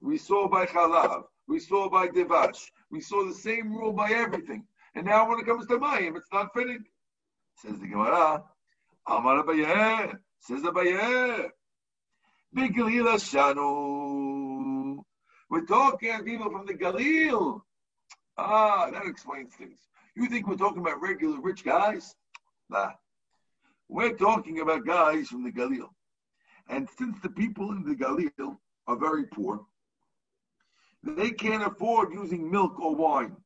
[0.00, 4.66] We saw by Chalav, we saw by Devash, we saw the same rule by everything.
[4.94, 6.84] And now when it comes to Mayim, it's not fitting.
[7.54, 8.44] Says the Gemara,
[9.06, 11.50] Amar Abaye, says Abaye,
[12.54, 15.02] Bigilil Shanu.
[15.48, 17.62] We're talking about people from the Galil.
[18.38, 19.80] Ah, that explains things.
[20.14, 22.14] You think we're talking about regular rich guys?
[22.70, 22.92] Nah.
[23.88, 25.88] We're talking about guys from the Galil.
[26.68, 29.60] And since the people in the Galil are very poor,
[31.02, 33.36] they can't afford using milk or wine.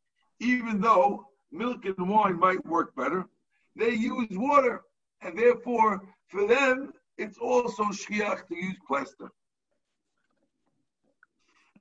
[0.40, 3.26] Even though milk and wine might work better,
[3.74, 4.82] they use water.
[5.22, 9.32] And therefore, for them, it's also shkiach to use plaster.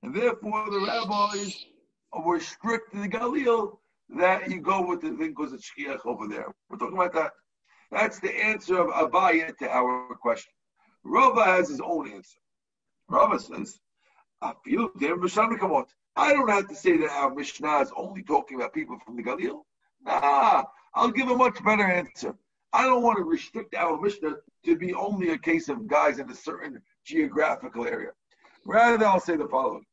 [0.02, 1.66] And therefore, the rabbis
[2.24, 3.78] were strict in the Galil
[4.10, 6.54] that you go with the thing because it's shkiach over there.
[6.70, 7.32] We're talking about that.
[7.92, 10.52] That's the answer of Abaye to our question.
[11.04, 12.38] Rava has his own answer.
[13.10, 13.80] Rava says,
[14.42, 15.50] I feel there Mishnah
[16.18, 19.24] I don't have to say that our Mishnah is only talking about people from the
[19.24, 19.62] Galil.
[20.04, 22.36] Nah, I'll give a much better answer.
[22.74, 26.30] I don't want to restrict our Mishnah to be only a case of guys in
[26.30, 28.12] a certain geographical area.
[28.66, 29.86] Rather, I'll say the following.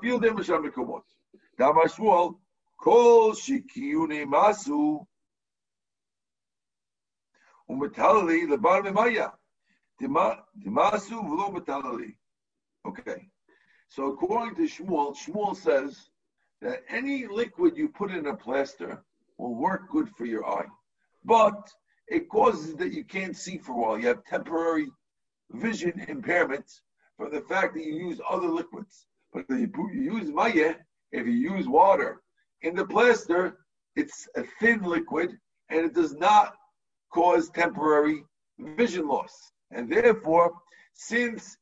[0.00, 1.02] Feel there Mishnah Mekomot.
[1.58, 2.36] Damashmuel,
[2.80, 5.06] Kol Shikiyune Masu,
[7.70, 9.28] Umetalali, the Bar Maya.
[10.00, 12.16] Dimasu v'lo metalali.
[12.86, 13.28] Okay.
[13.88, 16.10] So according to Shmuel, Shmuel says
[16.60, 19.04] that any liquid you put in a plaster
[19.38, 20.66] will work good for your eye,
[21.24, 21.72] but
[22.08, 23.98] it causes that you can't see for a while.
[23.98, 24.90] You have temporary
[25.52, 26.68] vision impairment
[27.16, 29.06] from the fact that you use other liquids.
[29.34, 30.76] But if you, use maya,
[31.10, 32.22] if you use water
[32.62, 33.58] in the plaster,
[33.96, 35.36] it's a thin liquid
[35.68, 36.54] and it does not
[37.12, 38.22] cause temporary
[38.58, 39.50] vision loss.
[39.72, 40.54] And therefore,
[40.92, 41.56] since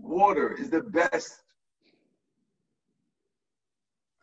[0.00, 1.42] water is the best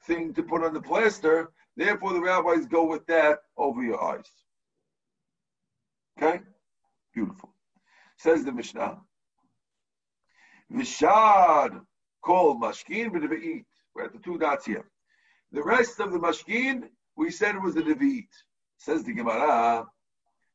[0.07, 4.29] thing to put on the plaster, therefore the rabbis go with that over your eyes.
[6.17, 6.41] Okay?
[7.13, 7.53] Beautiful.
[8.17, 8.99] Says the Mishnah.
[10.71, 11.81] Vishad
[12.23, 13.65] called mashkin b'devi'it.
[13.93, 14.85] We're at the two dots here.
[15.51, 18.27] The rest of the mashkin, we said was the devi'it.
[18.77, 19.85] Says the Gemara.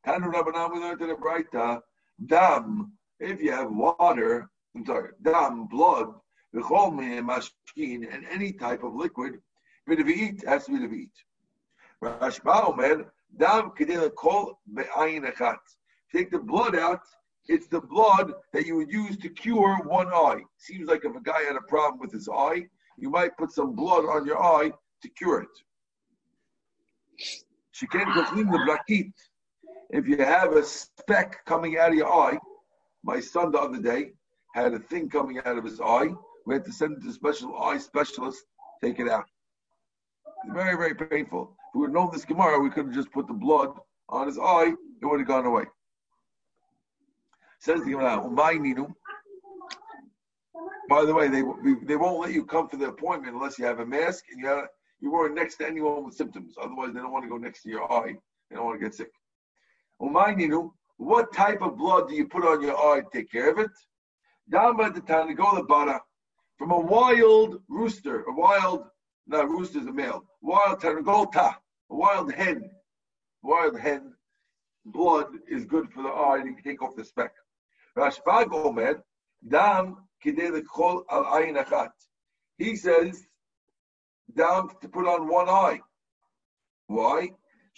[0.06, 1.80] Tanu Rabbanan, we learned in the Braita,
[2.26, 6.14] dam, if you have water, I'm sorry, dam, blood,
[6.54, 9.40] v'chol mashkin, and any type of liquid,
[9.88, 11.10] b'devi'it has to be devi'it.
[12.02, 15.58] Rashbag Omer, dam kedei kol be'ayin achat.
[16.14, 17.02] Take the blood out,
[17.48, 20.42] it's the blood that you would use to cure one eye.
[20.58, 22.66] Seems like if a guy had a problem with his eye,
[22.98, 24.70] you might put some blood on your eye
[25.02, 25.48] to cure it.
[27.72, 29.12] Shiken clean the blakit.
[29.90, 32.38] If you have a speck coming out of your eye,
[33.02, 34.12] my son the other day
[34.54, 36.08] had a thing coming out of his eye.
[36.44, 38.44] We had to send it to a special eye specialist,
[38.82, 39.24] take it out.
[40.52, 41.56] Very, very painful.
[41.68, 43.70] If we would known this Gemara, we could have just put the blood
[44.08, 45.64] on his eye, it would have gone away.
[47.58, 48.28] Says the Gemara.
[50.88, 51.42] By the way, they
[51.84, 54.46] they won't let you come for the appointment unless you have a mask and you
[54.46, 54.68] have
[55.00, 56.54] you weren't next to anyone with symptoms.
[56.60, 58.16] Otherwise, they don't want to go next to your eye.
[58.48, 59.10] They don't want to get sick.
[60.00, 63.58] Umayninu, what type of blood do you put on your eye to take care of
[63.58, 63.70] it?
[64.48, 66.00] Dama the Tanagola Bara,
[66.56, 68.86] from a wild rooster, a wild,
[69.26, 71.54] not rooster is a male, wild Tanagolta,
[71.90, 72.70] a wild hen.
[73.42, 74.14] Wild hen
[74.92, 77.32] blood is good for the eye to take off the speck.
[77.96, 79.02] Rashbag Omer,
[79.46, 81.90] Dam Kidei Kol Al Ayin Achat.
[82.56, 83.24] He says,
[84.34, 85.80] Dam to put on one eye.
[86.86, 87.30] Why?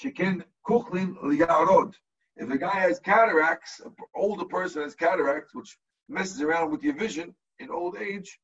[0.02, 1.94] Shekin Kuchlin Liyarod.
[2.36, 5.76] If a guy has cataracts, an older person has cataracts, which
[6.08, 8.38] messes around with your vision in old age,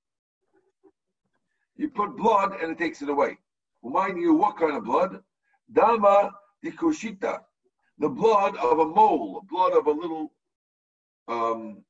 [1.76, 3.38] you put blood and it takes it away.
[3.82, 5.22] Remind you what kind of blood?
[5.72, 6.32] Dama
[6.64, 7.40] dikushita,
[7.98, 10.32] the blood of a mole, the blood of a little
[11.28, 11.82] um,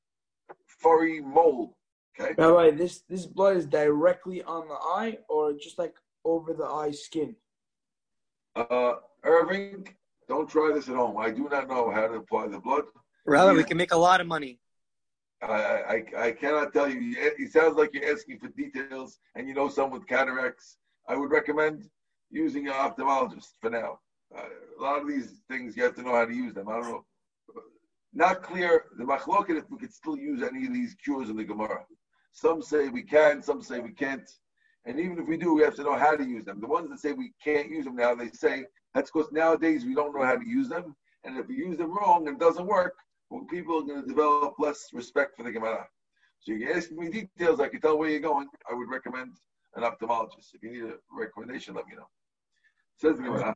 [0.67, 1.77] furry mole.
[2.19, 2.35] Okay.
[2.39, 6.93] Rabbi, this this blood is directly on the eye, or just like over the eye
[6.93, 7.37] skin.
[8.55, 9.87] Uh, Irving,
[10.29, 11.19] don't try this at home.
[11.19, 12.85] I do not know how to apply the blood.
[13.27, 14.61] Rabbi, we can make a lot of money.
[15.43, 17.15] I, I, I cannot tell you.
[17.19, 20.79] It sounds like you're asking for details and you know someone with cataracts.
[21.09, 21.89] I would recommend
[22.31, 24.01] using an ophthalmologist for now.
[24.37, 24.43] Uh,
[24.79, 26.69] a lot of these things you have to know how to use them.
[26.69, 27.05] I don't know.
[28.17, 31.45] Not clear the machloket if we could still use any of these cures in the
[31.45, 31.85] Gemara.
[32.33, 34.27] Some say we can, some say we can't.
[34.87, 36.59] And even if we do, we have to know how to use them.
[36.63, 38.65] The ones that say we can't use them now, they say
[38.95, 40.97] that's because nowadays we don't know how to use them.
[41.25, 42.95] And if we use them wrong and it doesn't work,
[43.29, 45.87] well, people are going to develop less respect for the Gemara.
[46.41, 47.61] So you can ask me details.
[47.61, 48.49] I can tell where you're going.
[48.71, 49.33] I would recommend
[49.75, 50.55] an ophthalmologist.
[50.55, 52.09] If you need a recommendation, let me know.
[52.97, 53.55] Says the Gemara.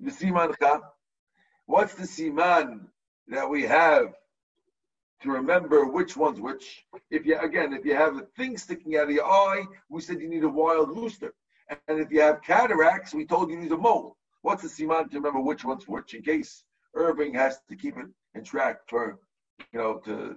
[0.00, 0.80] The siman cha.
[1.66, 2.88] What's the siman
[3.28, 4.14] that we have
[5.22, 6.84] to remember which one's which?
[7.10, 10.20] If you again, if you have a thing sticking out of your eye, we said
[10.20, 11.34] you need a wild rooster.
[11.88, 14.16] And if you have cataracts, we told you need a mole.
[14.42, 16.64] What's the siman to remember which one's which in case
[16.94, 19.18] Irving has to keep it in track for,
[19.72, 20.36] you know, to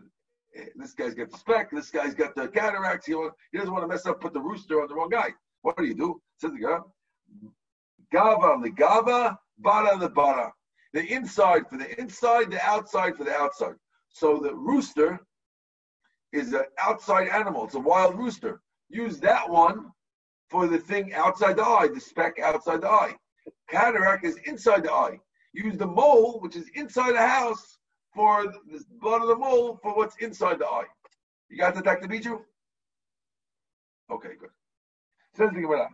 [0.55, 3.05] eh, this guy's got the speck, this guy's got the cataracts.
[3.05, 3.13] He,
[3.51, 5.29] he doesn't want to mess up, put the rooster on the wrong guy.
[5.61, 6.21] What do you do?
[6.39, 6.83] Says the
[8.11, 10.51] gava the gava, bara the bara.
[10.93, 13.75] The inside for the inside, the outside for the outside.
[14.09, 15.19] So the rooster
[16.33, 17.65] is an outside animal.
[17.65, 18.61] It's a wild rooster.
[18.89, 19.91] Use that one
[20.49, 23.15] for the thing outside the eye, the speck outside the eye.
[23.69, 25.19] Cataract is inside the eye.
[25.53, 27.77] Use the mole, which is inside the house,
[28.13, 30.85] for the blood of the mole for what's inside the eye.
[31.49, 32.07] You got the Dr.
[32.07, 32.39] Bijou?
[34.09, 34.49] Okay, good.
[35.35, 35.89] Says the Gemara.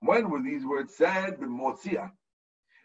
[0.00, 1.38] When were these words said?
[1.38, 2.10] B'motzia.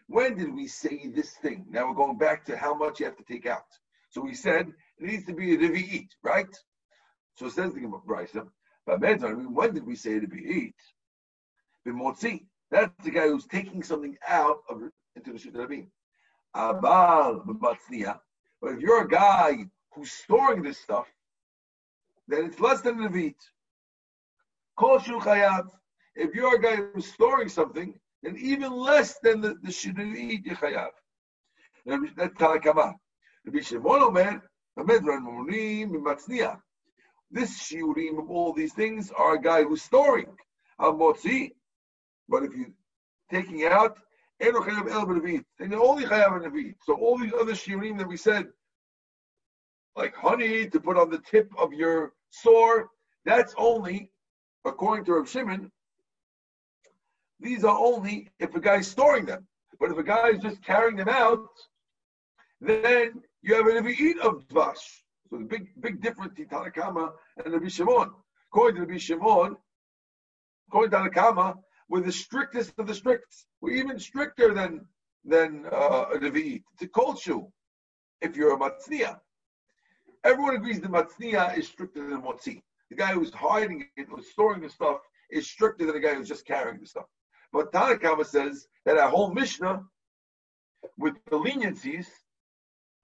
[0.08, 1.66] When did we say this thing?
[1.68, 3.66] Now we're going back to how much you have to take out.
[4.10, 6.54] So we said it needs to be a revi'it, right?
[7.36, 8.46] So it says the Gemara, Brisa,
[8.86, 10.74] "Bamed dvarim," when did we say revi'it?
[11.86, 12.46] B'motzi.
[12.70, 14.82] That's the guy who's taking something out of
[15.14, 15.90] into the Rabin.
[16.56, 18.18] Abal b'matzniya.
[18.60, 21.06] But if you're a guy who's storing this stuff,
[22.28, 23.36] then it's less than a Levit.
[24.78, 25.68] Kol shu chayav.
[26.14, 30.56] If you're a guy who's storing something, then even less than the, the Shiddu'it you
[30.56, 30.90] chayav.
[31.86, 32.94] Rabbi- That's Talakama.
[33.44, 34.42] Rabbi Shimon Omer,
[34.78, 36.60] B'medran Murim b'matzniya.
[37.30, 40.36] This shiurim of all these things are a guy who's storing.
[40.78, 40.92] Al.
[40.96, 42.72] But if you're
[43.30, 43.98] taking out,
[44.38, 46.74] then you're only chayav a nevit.
[46.84, 48.46] So all these other shiurim that we said,
[49.96, 52.90] like honey to put on the tip of your sore,
[53.24, 54.10] that's only,
[54.64, 55.70] according to Rav Shimon,
[57.42, 59.46] these are only if a guy is storing them.
[59.80, 61.48] But if a guy is just carrying them out,
[62.60, 65.02] then you have a nevit of dvash.
[65.28, 67.12] So the big, big difference in Tanakama
[67.44, 68.10] and Rabbi Shimon.
[68.52, 69.56] According to Rabbi Shimon,
[70.68, 71.56] according to Tanakama,
[71.88, 73.46] we're the strictest of the stricts.
[73.60, 74.86] We're even stricter than
[75.24, 76.62] than uh, a Nevi'it.
[76.74, 77.50] It's a cold shoe
[78.20, 79.18] if you're a Matzniya.
[80.24, 82.62] Everyone agrees the Matzniya is stricter than Motzi.
[82.90, 84.98] The guy who's hiding it, who's storing the stuff,
[85.30, 87.06] is stricter than the guy who's just carrying the stuff.
[87.52, 89.84] But Tanakama says that our whole Mishnah,
[90.98, 92.06] with the leniencies,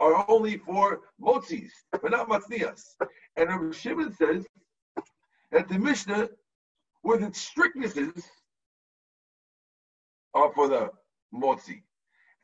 [0.01, 2.83] are only for Motzis, but not Matzniyas.
[3.37, 4.47] And Rabbi Shimon says
[5.53, 6.29] that the Mishnah,
[7.03, 8.23] with its strictnesses,
[10.35, 10.91] are for the
[11.35, 11.83] motzi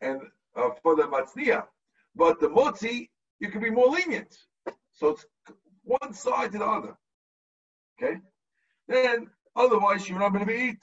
[0.00, 0.20] and
[0.56, 1.64] uh, for the matzniya.
[2.16, 3.08] But the motzi,
[3.40, 4.34] you can be more lenient.
[4.92, 5.26] So it's
[5.82, 6.96] one side to the other.
[8.02, 8.20] Okay?
[8.88, 10.82] Then, otherwise, you're not going to be eat.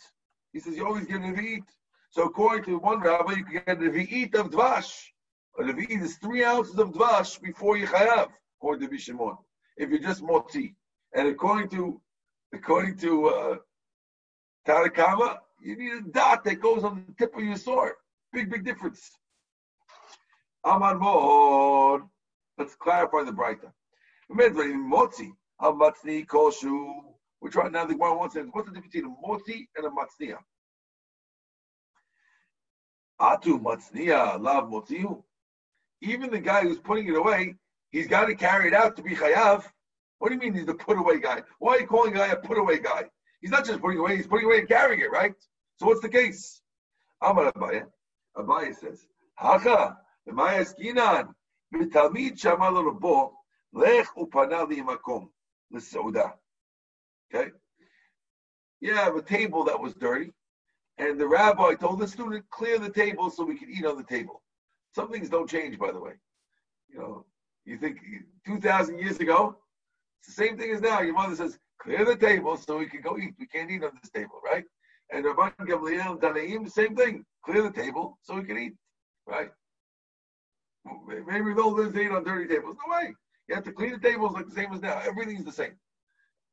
[0.53, 1.63] He says you always get a eat.
[2.09, 4.93] So according to one rabbi, you can get a eat of dvash.
[5.59, 9.37] A levi'it is three ounces of dvash before you chayav, according to Bishimon.
[9.77, 10.75] If you're just motzi.
[11.13, 12.01] And according to
[12.53, 13.55] according to uh,
[14.67, 17.93] Tanakama, you need a dot that goes on the tip of your sword.
[18.33, 19.11] Big, big difference.
[20.63, 22.03] Amar.
[22.57, 23.71] Let's clarify the Braita.
[24.31, 27.10] Motzi, a matzni koshu.
[27.41, 29.89] Which right now the one wants says, what's the difference between a moti and a
[29.89, 30.37] matzniya?
[33.19, 35.23] Atu matzniya lav motziu.
[36.01, 37.55] Even the guy who's putting it away,
[37.89, 39.63] he's got to carry it out to be chayav.
[40.19, 41.41] What do you mean he's the put away guy?
[41.57, 43.05] Why are you calling a guy a put away guy?
[43.41, 45.33] He's not just putting away, he's putting away and carrying it, right?
[45.79, 46.61] So what's the case?
[47.23, 47.85] Amar Abaye.
[48.37, 49.97] Abaye says, Hacha,
[53.73, 55.29] lech upana li'makom,
[55.71, 56.33] l'seuda.
[57.33, 57.51] Okay?
[58.79, 60.33] You have a table that was dirty,
[60.97, 64.03] and the rabbi told the student, clear the table so we can eat on the
[64.03, 64.41] table.
[64.95, 66.13] Some things don't change, by the way.
[66.89, 67.25] You know,
[67.65, 67.97] you think
[68.45, 69.55] 2,000 years ago,
[70.19, 71.01] it's the same thing as now.
[71.01, 73.33] Your mother says, clear the table so we can go eat.
[73.39, 74.65] We can't eat on this table, right?
[75.11, 77.25] And Rabban Gamliel and same thing.
[77.45, 78.73] Clear the table so we can eat,
[79.27, 79.49] right?
[81.07, 82.75] Maybe they'll live eat on dirty tables.
[82.85, 83.13] No way.
[83.47, 84.99] You have to clean the tables like the same as now.
[85.05, 85.73] Everything's the same.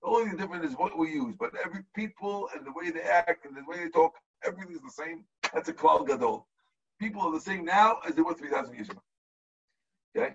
[0.02, 3.02] The only thing different is what we use, but every people and the way they
[3.02, 4.12] act and the way they talk,
[4.44, 5.24] everything's the same.
[5.52, 6.46] That's a klal gadol.
[7.00, 9.02] People are the same now as they were 3,000 years ago.
[10.16, 10.34] Okay?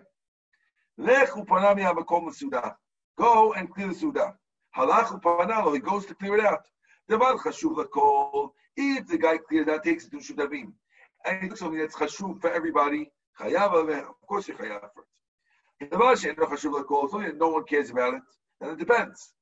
[3.18, 4.36] Go and clear the Suda.
[4.78, 6.66] Halach upanalo, he goes to clear it out.
[7.10, 8.52] Devar chashuv lakol.
[8.76, 10.74] If the guy clears out, takes it to shutavim.
[11.26, 13.12] And he took something that's chashuv for everybody.
[13.40, 15.92] Chayav, of course you chayav first.
[15.92, 18.22] Devar she'en chashuv lakol, something no one cares about it.
[18.62, 19.34] And it depends.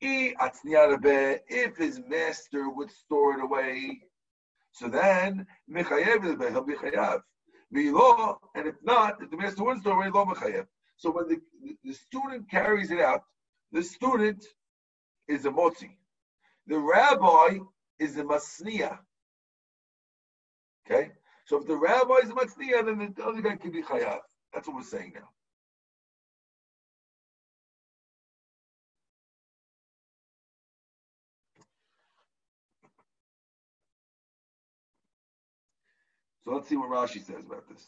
[0.00, 4.02] If his master would store it away,
[4.72, 5.84] so then he'll
[6.64, 7.22] be chayav.
[7.72, 10.66] And if not, if the master wouldn't store away, lo mechayev.
[10.98, 11.40] So when the,
[11.84, 13.22] the student carries it out,
[13.72, 14.44] the student
[15.28, 15.96] is a motzi.
[16.66, 17.58] The rabbi
[17.98, 18.98] is a masniya.
[20.86, 21.12] Okay?
[21.46, 24.18] So if the rabbi is a masniya, then the other guy can be chayav.
[24.52, 25.28] That's what we're saying now.
[36.46, 37.84] So let's see what Rashi says about this.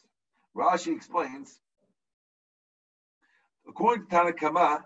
[0.57, 1.61] Rashi explains,
[3.69, 4.83] according to Tanakama,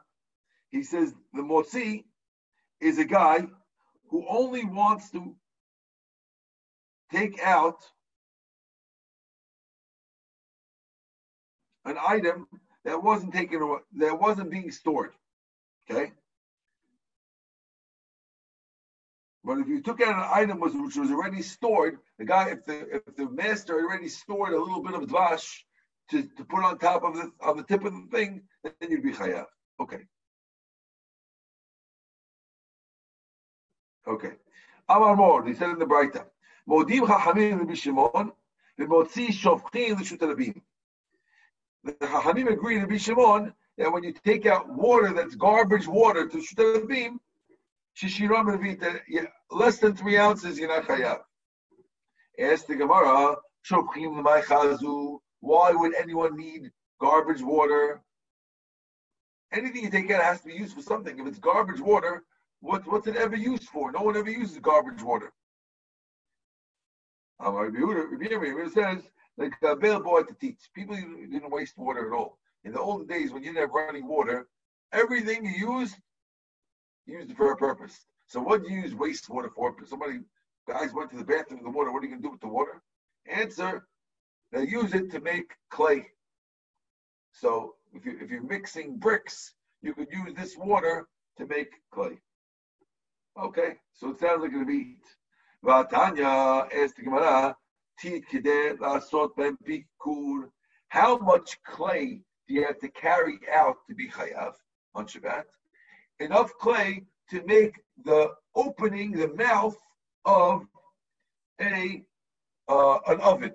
[0.69, 2.05] he says the motzi
[2.83, 3.47] is a guy
[4.11, 5.35] who only wants to
[7.11, 7.79] take out
[11.87, 12.47] an item
[12.85, 15.13] that wasn't taken away, that wasn't being stored.
[15.91, 16.13] Okay?
[19.53, 22.65] But if you took out an item was, which was already stored, the guy, if
[22.65, 25.47] the if the master already stored a little bit of dvash
[26.11, 29.03] to, to put on top of the on the tip of the thing, then you'd
[29.03, 29.45] be chayav.
[29.79, 30.05] Okay.
[34.09, 34.33] Okay.
[34.89, 36.25] Amar Mor, he said in the Braita,
[36.67, 38.33] Modim Chachamim Rabbi Shimon,
[38.81, 40.63] v'motzi shofchin l'shut rabim.
[41.85, 46.41] The Chachamim agree Rabbi Shimon that when you take out water that's garbage water to
[46.41, 46.89] shut
[48.01, 49.01] revita,
[49.51, 51.21] less than three ounces, you're not chayav.
[52.39, 53.37] Ask the Gemara,
[55.41, 56.71] why would anyone need
[57.01, 58.03] garbage water?
[59.53, 61.19] Anything you take out has to be used for something.
[61.19, 62.25] If it's garbage water,
[62.61, 63.93] what, what's it ever used for?
[63.93, 65.33] No one ever uses garbage water.
[67.41, 69.03] Um, It says,
[69.37, 70.59] like a bell boy to teach.
[70.75, 72.39] People didn't waste water at all.
[72.65, 74.47] In the old days, when you didn't have running water,
[74.93, 75.97] everything you used,
[77.07, 78.07] used for a purpose.
[78.27, 79.75] So what do you use wastewater for?
[79.87, 80.21] Somebody,
[80.69, 81.93] guys went to the bathroom with the water.
[81.93, 82.83] What are you going to do with the water?
[83.27, 83.87] Answer,
[84.53, 86.07] they use it to make clay.
[87.33, 92.19] So if, you, if you're mixing bricks, you could use this water to make clay.
[93.41, 94.99] Okay, so it sounds like a beat.
[95.65, 97.57] Vatanya asked the Gemara,
[100.89, 104.55] how much clay do you have to carry out to be chayav
[104.95, 105.45] on Shabbat?
[106.23, 109.77] Enough clay to make the opening, the mouth
[110.25, 110.65] of
[111.61, 112.05] a
[112.69, 113.53] uh, an oven.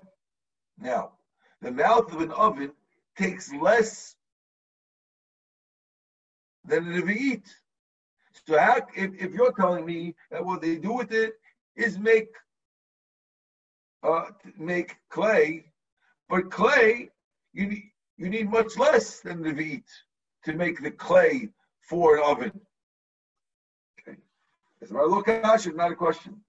[0.77, 1.13] Now,
[1.61, 2.73] the mouth of an oven
[3.17, 4.15] takes less
[6.65, 7.47] than an eat.
[8.45, 11.35] So how, if, if you're telling me that what they do with it
[11.77, 12.33] is make
[14.03, 14.25] uh,
[14.57, 15.71] make clay,
[16.27, 17.09] but clay
[17.53, 19.87] you need you need much less than the wheat
[20.43, 21.49] to make the clay
[21.86, 22.60] for an oven.
[24.00, 24.18] Okay,
[24.80, 26.40] it's my look at it's not a question.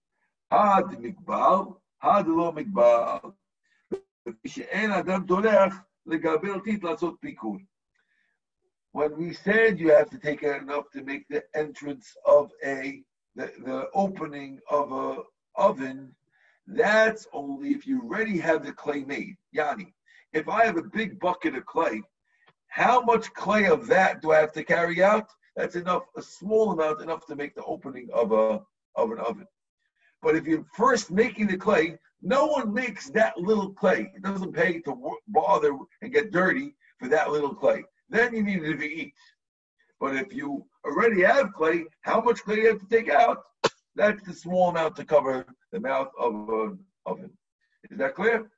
[0.52, 3.34] Had mikbal, had lo mikbal.
[4.48, 7.62] שאין אדם טורח לגבל טיט לעשות פיקוד.
[8.94, 13.04] When we said you have to take out enough to make the entrance of a
[13.36, 15.24] the, the opening of a
[15.56, 16.16] oven,
[16.68, 19.36] that's only if you already have the clay made.
[19.58, 19.92] Yani,
[20.32, 22.02] if I have a big bucket of clay,
[22.69, 25.29] how much clay of that do I have to carry out?
[25.57, 28.63] That's enough, a small amount, enough to make the opening of a
[28.95, 29.47] of an oven.
[30.23, 34.13] But if you're first making the clay, no one makes that little clay.
[34.15, 37.85] It doesn't pay to bother and get dirty for that little clay.
[38.09, 39.15] Then you need it to eat.
[40.01, 43.43] But if you already have clay, how much clay do you have to take out?
[43.95, 47.31] That's the small amount to cover the mouth of an oven.
[47.91, 48.51] Is that clear?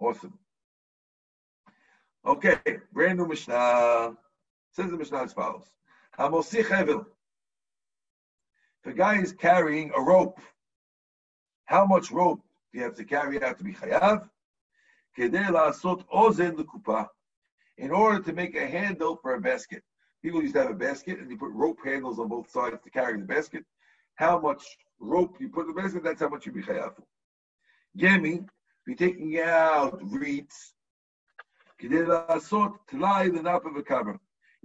[0.00, 0.38] Awesome.
[2.24, 2.56] Okay,
[2.92, 4.16] brand new Mishnah.
[4.72, 5.66] Says the Mishnah as follows.
[6.18, 7.04] Hamosich Hevel.
[8.84, 10.40] If a guy is carrying a rope,
[11.64, 12.40] how much rope
[12.72, 14.28] do you have to carry out to be chayav?
[15.18, 17.08] Kedei la'asot ozen l'kupa.
[17.78, 19.82] In order to make a handle for a basket.
[20.22, 22.90] People used to have a basket and you put rope handles on both sides to
[22.90, 23.64] carry the basket.
[24.14, 24.62] How much
[25.00, 26.92] rope you put in the basket, that's how much you be chayav.
[27.98, 28.46] Gemi,
[28.86, 30.14] you're taking out reeds.
[30.40, 31.71] Kedei la'asot tlai l'nap of a cover.
[31.84, 31.90] In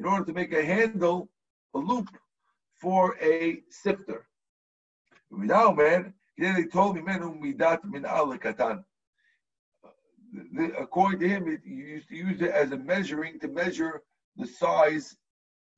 [0.05, 1.29] order to make a handle,
[1.73, 2.09] a loop
[2.79, 4.27] for a sifter.
[5.31, 8.83] Now, man, they told me, man, midat min katan.
[10.79, 14.03] According to him, you used to use it as a measuring to measure
[14.35, 15.15] the size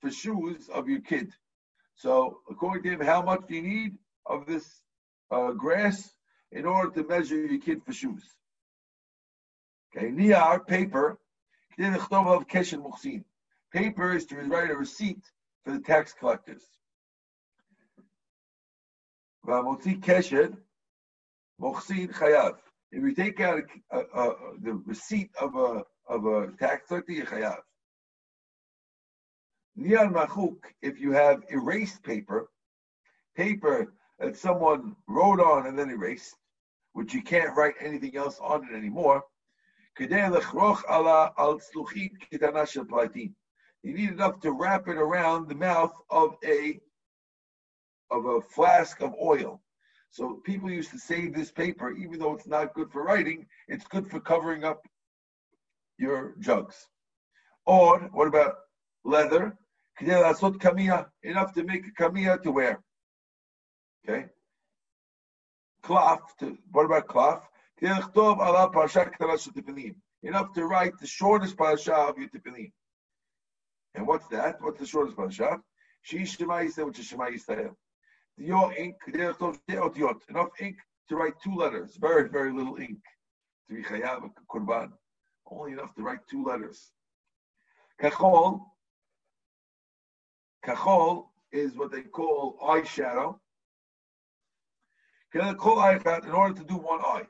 [0.01, 1.31] for shoes of your kid.
[1.95, 4.81] So, according to him, how much do you need of this
[5.31, 6.11] uh, grass
[6.51, 8.23] in order to measure your kid for shoes?
[9.95, 11.17] Okay, niyar paper.
[13.71, 15.23] Paper is to write a receipt
[15.63, 16.63] for the tax collectors.
[22.91, 23.61] If you take out
[23.91, 27.59] a, a, a, the receipt of a of a tax collector, you chayav.
[29.79, 32.49] Niyar machuk, if you have erased paper,
[33.37, 36.35] paper that someone wrote on and then erased,
[36.91, 39.23] which you can't write anything else on it anymore,
[43.83, 46.79] You need enough to wrap it around the mouth of a
[48.11, 49.61] of a flask of oil.
[50.09, 53.85] So people used to save this paper, even though it's not good for writing, it's
[53.85, 54.81] good for covering up
[55.97, 56.87] your jugs.
[57.65, 58.55] Or what about
[59.03, 59.55] leather?
[60.01, 62.81] Enough to make a kamiya to wear.
[64.07, 64.25] Okay.
[65.83, 66.33] Cloth.
[66.39, 67.48] To, what about cloth?
[67.81, 68.13] Enough
[70.53, 72.71] to write the shortest parasha of your tefillin.
[73.95, 74.61] And what's that?
[74.61, 75.61] What's the shortest parasha?
[76.01, 77.75] Shish Shema Yisrael, which is Shema Yisrael.
[78.37, 79.41] Your ink, enough
[80.59, 80.77] ink
[81.07, 81.95] to write two letters.
[81.95, 82.99] Very, very little ink
[83.69, 84.91] to be chayav kurban.
[85.49, 86.91] Only enough to write two letters.
[88.01, 88.61] Kachol.
[90.65, 93.39] Kachol is what they call eye eyeshadow.
[95.33, 97.27] In order to do one eye.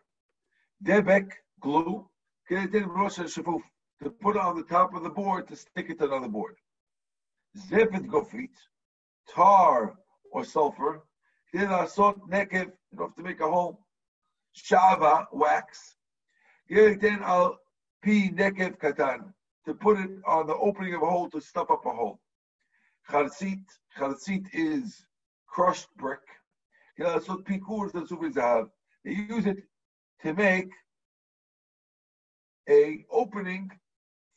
[0.84, 2.08] Debek, glue.
[2.50, 6.56] To put it on the top of the board to stick it to another board.
[7.56, 8.50] Zephet gofit,
[9.30, 9.98] tar
[10.32, 11.04] or sulfur.
[11.54, 13.86] nekev, enough to make a hole.
[14.56, 15.96] Shava, wax.
[16.70, 17.60] Then al
[18.04, 19.34] pi nekev katan,
[19.66, 22.20] to put it on the opening of a hole to stuff up a hole.
[23.10, 23.66] Charzit,
[23.98, 25.06] charzit is
[25.46, 26.22] crushed brick.
[26.98, 27.06] They
[29.12, 29.64] use it
[30.22, 30.70] to make
[32.70, 33.72] a opening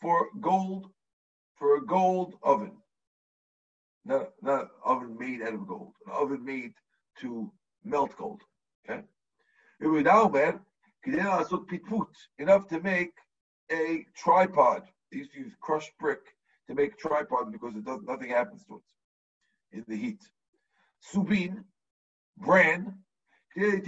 [0.01, 0.91] for gold,
[1.57, 2.73] for a gold oven.
[4.05, 6.73] Not, not an oven made out of gold, an oven made
[7.21, 7.53] to
[7.85, 8.41] melt gold.
[8.89, 9.03] Okay?
[12.39, 13.13] Enough to make
[13.71, 14.83] a tripod.
[15.11, 16.21] They used to use crushed brick
[16.69, 20.21] to make tripod because it does nothing happens to it in the heat.
[21.13, 21.65] Subin,
[22.39, 22.99] bran,
[23.57, 23.85] they used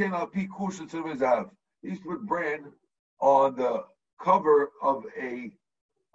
[1.84, 2.72] to put bran
[3.20, 3.84] on the
[4.22, 5.52] cover of a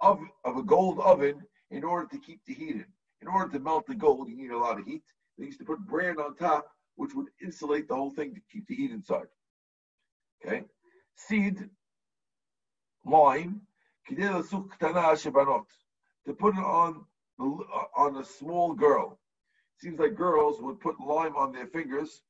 [0.00, 2.86] of, of a gold oven in order to keep the heat in.
[3.22, 5.02] In order to melt the gold, you need a lot of heat.
[5.38, 6.66] They used to put bran on top,
[6.96, 9.26] which would insulate the whole thing to keep the heat inside.
[10.44, 10.64] Okay,
[11.16, 11.68] seed,
[13.04, 13.60] lime,
[14.08, 14.16] to
[16.38, 17.04] put it on
[17.38, 17.44] uh,
[17.96, 19.18] on a small girl.
[19.78, 22.22] Seems like girls would put lime on their fingers.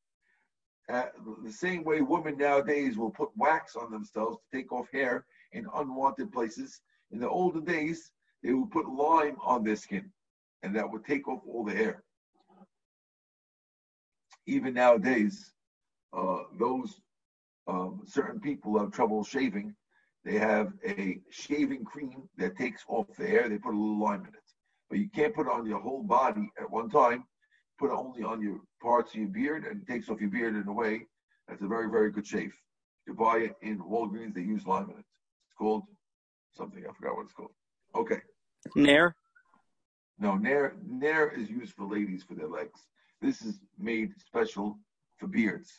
[0.91, 1.07] Uh,
[1.45, 5.67] the same way women nowadays will put wax on themselves to take off hair in
[5.77, 6.81] unwanted places.
[7.13, 8.11] In the olden days,
[8.43, 10.11] they would put lime on their skin,
[10.63, 12.03] and that would take off all the hair.
[14.47, 15.53] Even nowadays,
[16.13, 17.01] uh, those
[17.69, 19.75] um, certain people have trouble shaving.
[20.25, 23.49] They have a shaving cream that takes off the hair.
[23.49, 24.51] They put a little lime in it,
[24.89, 27.25] but you can't put it on your whole body at one time.
[27.81, 30.69] Put it only on your parts of your beard and takes off your beard in
[30.69, 31.07] a way
[31.49, 32.53] that's a very, very good shave.
[33.07, 35.05] You buy it in Walgreens, they use lime in it.
[35.47, 35.85] It's called
[36.55, 37.51] something, I forgot what it's called.
[37.97, 38.21] Okay.
[38.77, 39.17] Nair.
[40.19, 42.79] No, Nair, Nair is used for ladies for their legs.
[43.23, 44.79] This is made special
[45.17, 45.73] for beards,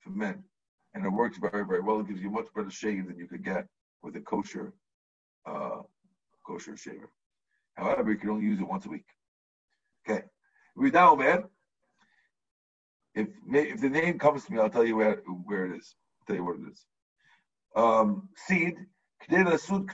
[0.00, 0.44] for men.
[0.92, 2.00] And it works very, very well.
[2.00, 3.66] It gives you much better shave than you could get
[4.02, 4.74] with a kosher,
[5.46, 5.80] uh,
[6.46, 7.10] kosher shaver.
[7.76, 9.06] However, you can only use it once a week.
[10.78, 11.44] Without man,
[13.14, 15.96] if if the name comes to me, I'll tell you where where it is.
[16.20, 16.86] I'll tell you what it is.
[17.74, 18.76] Um, seed,
[19.28, 19.88] to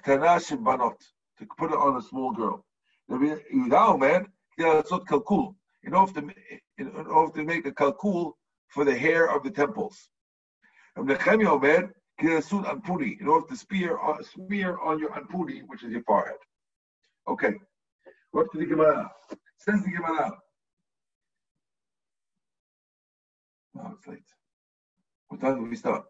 [1.58, 2.64] put it on a small girl.
[3.08, 4.26] Without man,
[4.60, 5.54] kalkul,
[5.84, 6.22] in order
[6.76, 8.34] in order to make a kalkul
[8.68, 10.10] for the hair of the temples.
[10.96, 11.10] In
[13.28, 16.36] order to spear, uh, smear on your anpuri, which is your forehead.
[17.26, 17.54] Okay.
[18.32, 19.10] What to the Gemara?
[19.58, 20.38] Says the Gemara.
[23.78, 24.22] Oh, it's late.
[25.28, 26.04] What time do we start?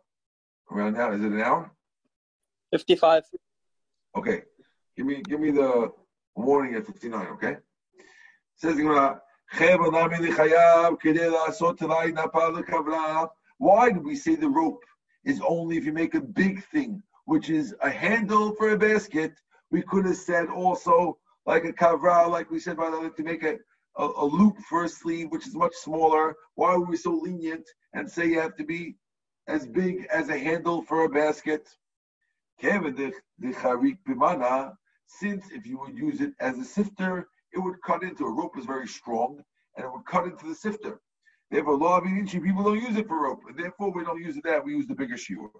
[0.70, 1.12] Around now?
[1.12, 1.70] Is it an hour?
[2.70, 3.24] 55.
[4.16, 4.42] Okay.
[4.96, 5.92] Give me give me the
[6.36, 7.56] warning at 59, okay?
[8.56, 8.76] Says.
[13.58, 14.84] Why do we say the rope
[15.24, 19.32] is only if you make a big thing, which is a handle for a basket?
[19.70, 23.22] We could have said also like a kavra, like we said, by the way, to
[23.22, 23.58] make a,
[23.96, 26.34] a, a, loop for a sleeve, which is much smaller.
[26.54, 28.96] Why are we so lenient and say you have to be
[29.46, 31.68] as big as a handle for a basket?
[35.06, 38.58] Since if you would use it as a sifter, it would cut into a rope
[38.58, 39.42] is very strong
[39.76, 41.00] and it would cut into the sifter.
[41.50, 44.36] Therefore, law of inchi, people don't use it for rope, and therefore we don't use
[44.36, 44.64] it that.
[44.64, 45.50] We use the bigger shiur.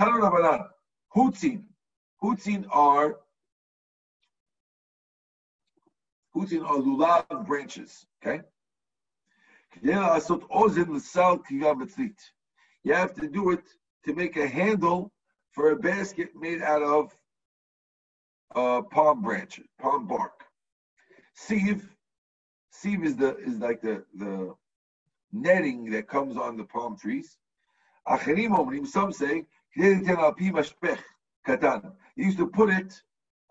[0.00, 0.66] Tanu Rabbanan,
[1.14, 1.64] hutzin.
[2.22, 3.18] Hutzin are
[6.34, 8.06] hutzin are lulav branches.
[8.24, 8.42] Okay.
[9.82, 10.24] You have
[13.14, 13.64] to do it
[14.04, 15.10] to make a handle
[15.52, 17.16] for a basket made out of
[18.54, 20.44] uh, palm branches, palm bark.
[21.34, 21.88] Sieve,
[22.70, 24.54] sieve is the is like the the
[25.32, 27.36] netting that comes on the palm trees.
[28.84, 30.06] Some say he used
[32.38, 33.02] to put it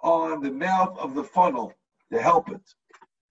[0.01, 1.73] on the mouth of the funnel
[2.13, 2.61] to help it.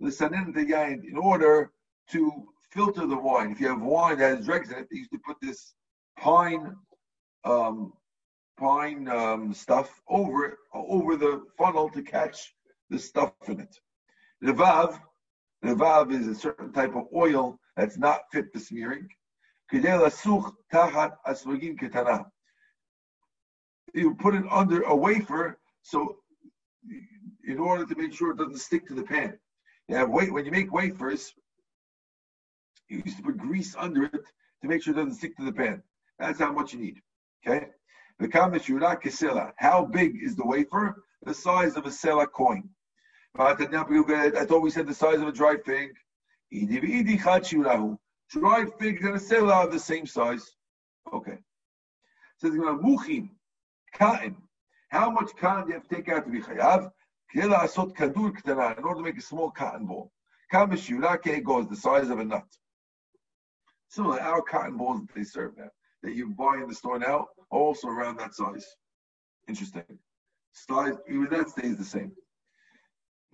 [0.01, 1.71] In order
[2.11, 3.53] to filter the wine.
[3.53, 5.75] If you have wine that has dregs in it, they used to put this
[6.19, 6.75] pine
[7.45, 7.93] um,
[8.59, 12.55] pine um, stuff over it, over the funnel to catch
[12.91, 13.77] the stuff in it.
[14.41, 15.01] The vav,
[15.63, 19.09] the vav is a certain type of oil that's not fit for smearing.
[23.95, 26.17] You put it under a wafer, so
[27.47, 29.39] in order to make sure it doesn't stick to the pan.
[29.89, 31.35] You have wait when you make wafers,
[32.89, 35.53] you used to put grease under it to make sure it doesn't stick to the
[35.53, 35.83] pan.
[36.19, 37.01] That's how much you need.
[37.47, 37.69] Okay?
[38.19, 39.53] The kesela.
[39.57, 41.03] How big is the wafer?
[41.25, 42.69] The size of a sela coin.
[43.39, 45.97] I thought we said the size of a dried fig.
[48.31, 50.57] Dried figs and a sela are the same size.
[51.13, 51.39] Okay.
[52.39, 53.31] Says muchim,
[53.95, 54.37] cotton.
[54.91, 56.93] How much cotton do you have to take out to be chayav?
[57.35, 60.13] In order to make a small cotton ball.
[60.53, 62.45] Kamishurake goes the size of a nut.
[63.89, 65.71] Similar, our cotton balls that they serve now,
[66.03, 68.67] that you buy in the store now, also around that size.
[69.49, 69.99] Interesting.
[70.53, 72.13] Size, even that stays the same.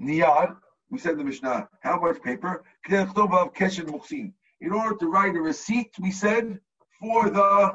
[0.00, 0.56] Niyad,
[0.90, 2.64] we said the Mishnah, how much paper?
[2.88, 6.60] In order to write a receipt, we said,
[7.00, 7.72] for the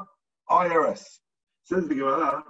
[0.50, 1.20] IRS.
[1.64, 2.42] Says the Gemara,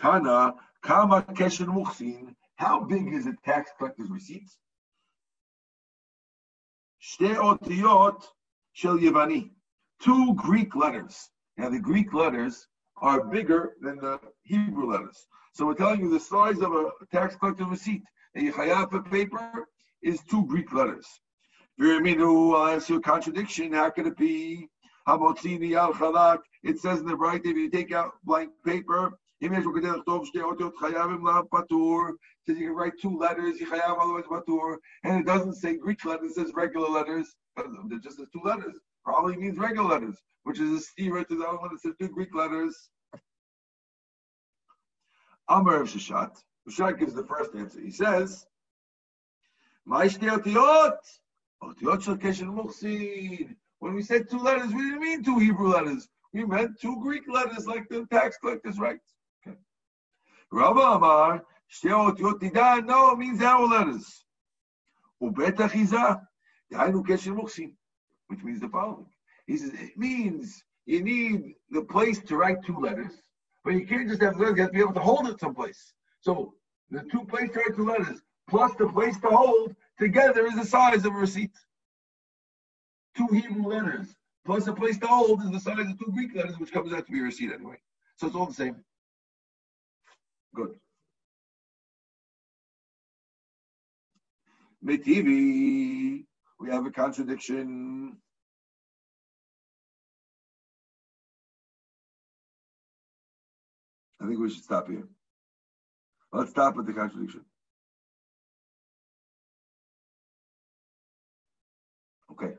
[0.00, 4.48] Tana, Kama Keshen how big is a tax collector's receipt?
[7.02, 8.22] Shte otiyot
[8.72, 9.50] shel Yevani.
[10.00, 11.30] Two Greek letters.
[11.56, 15.26] Now the Greek letters are bigger than the Hebrew letters.
[15.52, 18.02] So we're telling you the size of a tax collector receipt
[18.36, 18.52] A you
[19.10, 19.68] paper
[20.02, 21.06] is two Greek letters.
[21.80, 23.72] I'll ask you a contradiction.
[23.72, 24.68] How could it be?
[25.06, 29.18] It says in the right if you take out blank paper,
[32.46, 33.60] says you can write two letters,
[35.04, 37.34] and it doesn't say Greek letters, it says regular letters.
[37.56, 38.76] Uh, they're just as two letters.
[39.04, 42.08] Probably means regular letters, which is a steer to the other one that says two
[42.08, 42.90] Greek letters.
[45.48, 46.36] Amar of Sheshet.
[46.68, 47.80] Sheshet gives the first answer.
[47.80, 48.46] He says,
[49.84, 50.02] when
[53.94, 56.08] we said two letters, we didn't mean two Hebrew letters.
[56.32, 59.00] We meant two Greek letters like the tax collectors write.
[60.52, 61.44] Rabba Amar,
[61.84, 64.24] otiyot nidan, no, means our letters.
[65.18, 65.36] Which
[68.42, 69.06] means the following.
[69.46, 73.12] He says, it means you need the place to write two letters,
[73.64, 75.92] but you can't just have letters, you have to be able to hold it someplace.
[76.20, 76.54] So
[76.90, 80.64] the two places to write two letters, plus the place to hold, together is the
[80.64, 81.52] size of a receipt.
[83.16, 86.58] Two Hebrew letters, plus the place to hold is the size of two Greek letters,
[86.58, 87.76] which comes out to be a receipt anyway.
[88.16, 88.84] So it's all the same.
[90.54, 90.74] Good.
[94.84, 96.24] Metivi,
[96.58, 98.16] we have a contradiction.
[104.20, 105.06] I think we should stop here.
[106.32, 107.44] Let's stop with the contradiction.
[112.32, 112.54] Okay.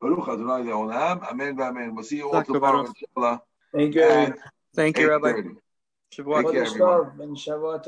[0.00, 1.22] Baruch Adonai Le'olam.
[1.30, 1.94] Amen Amen.
[1.94, 3.42] We'll see you all tomorrow, inshallah.
[3.74, 4.34] Thank you.
[4.74, 5.42] Thank you, Rabbi.
[6.10, 6.16] 8:30.
[6.16, 7.04] Shavua Take care, Chodesh everyone.
[7.04, 7.82] Tov and Shavua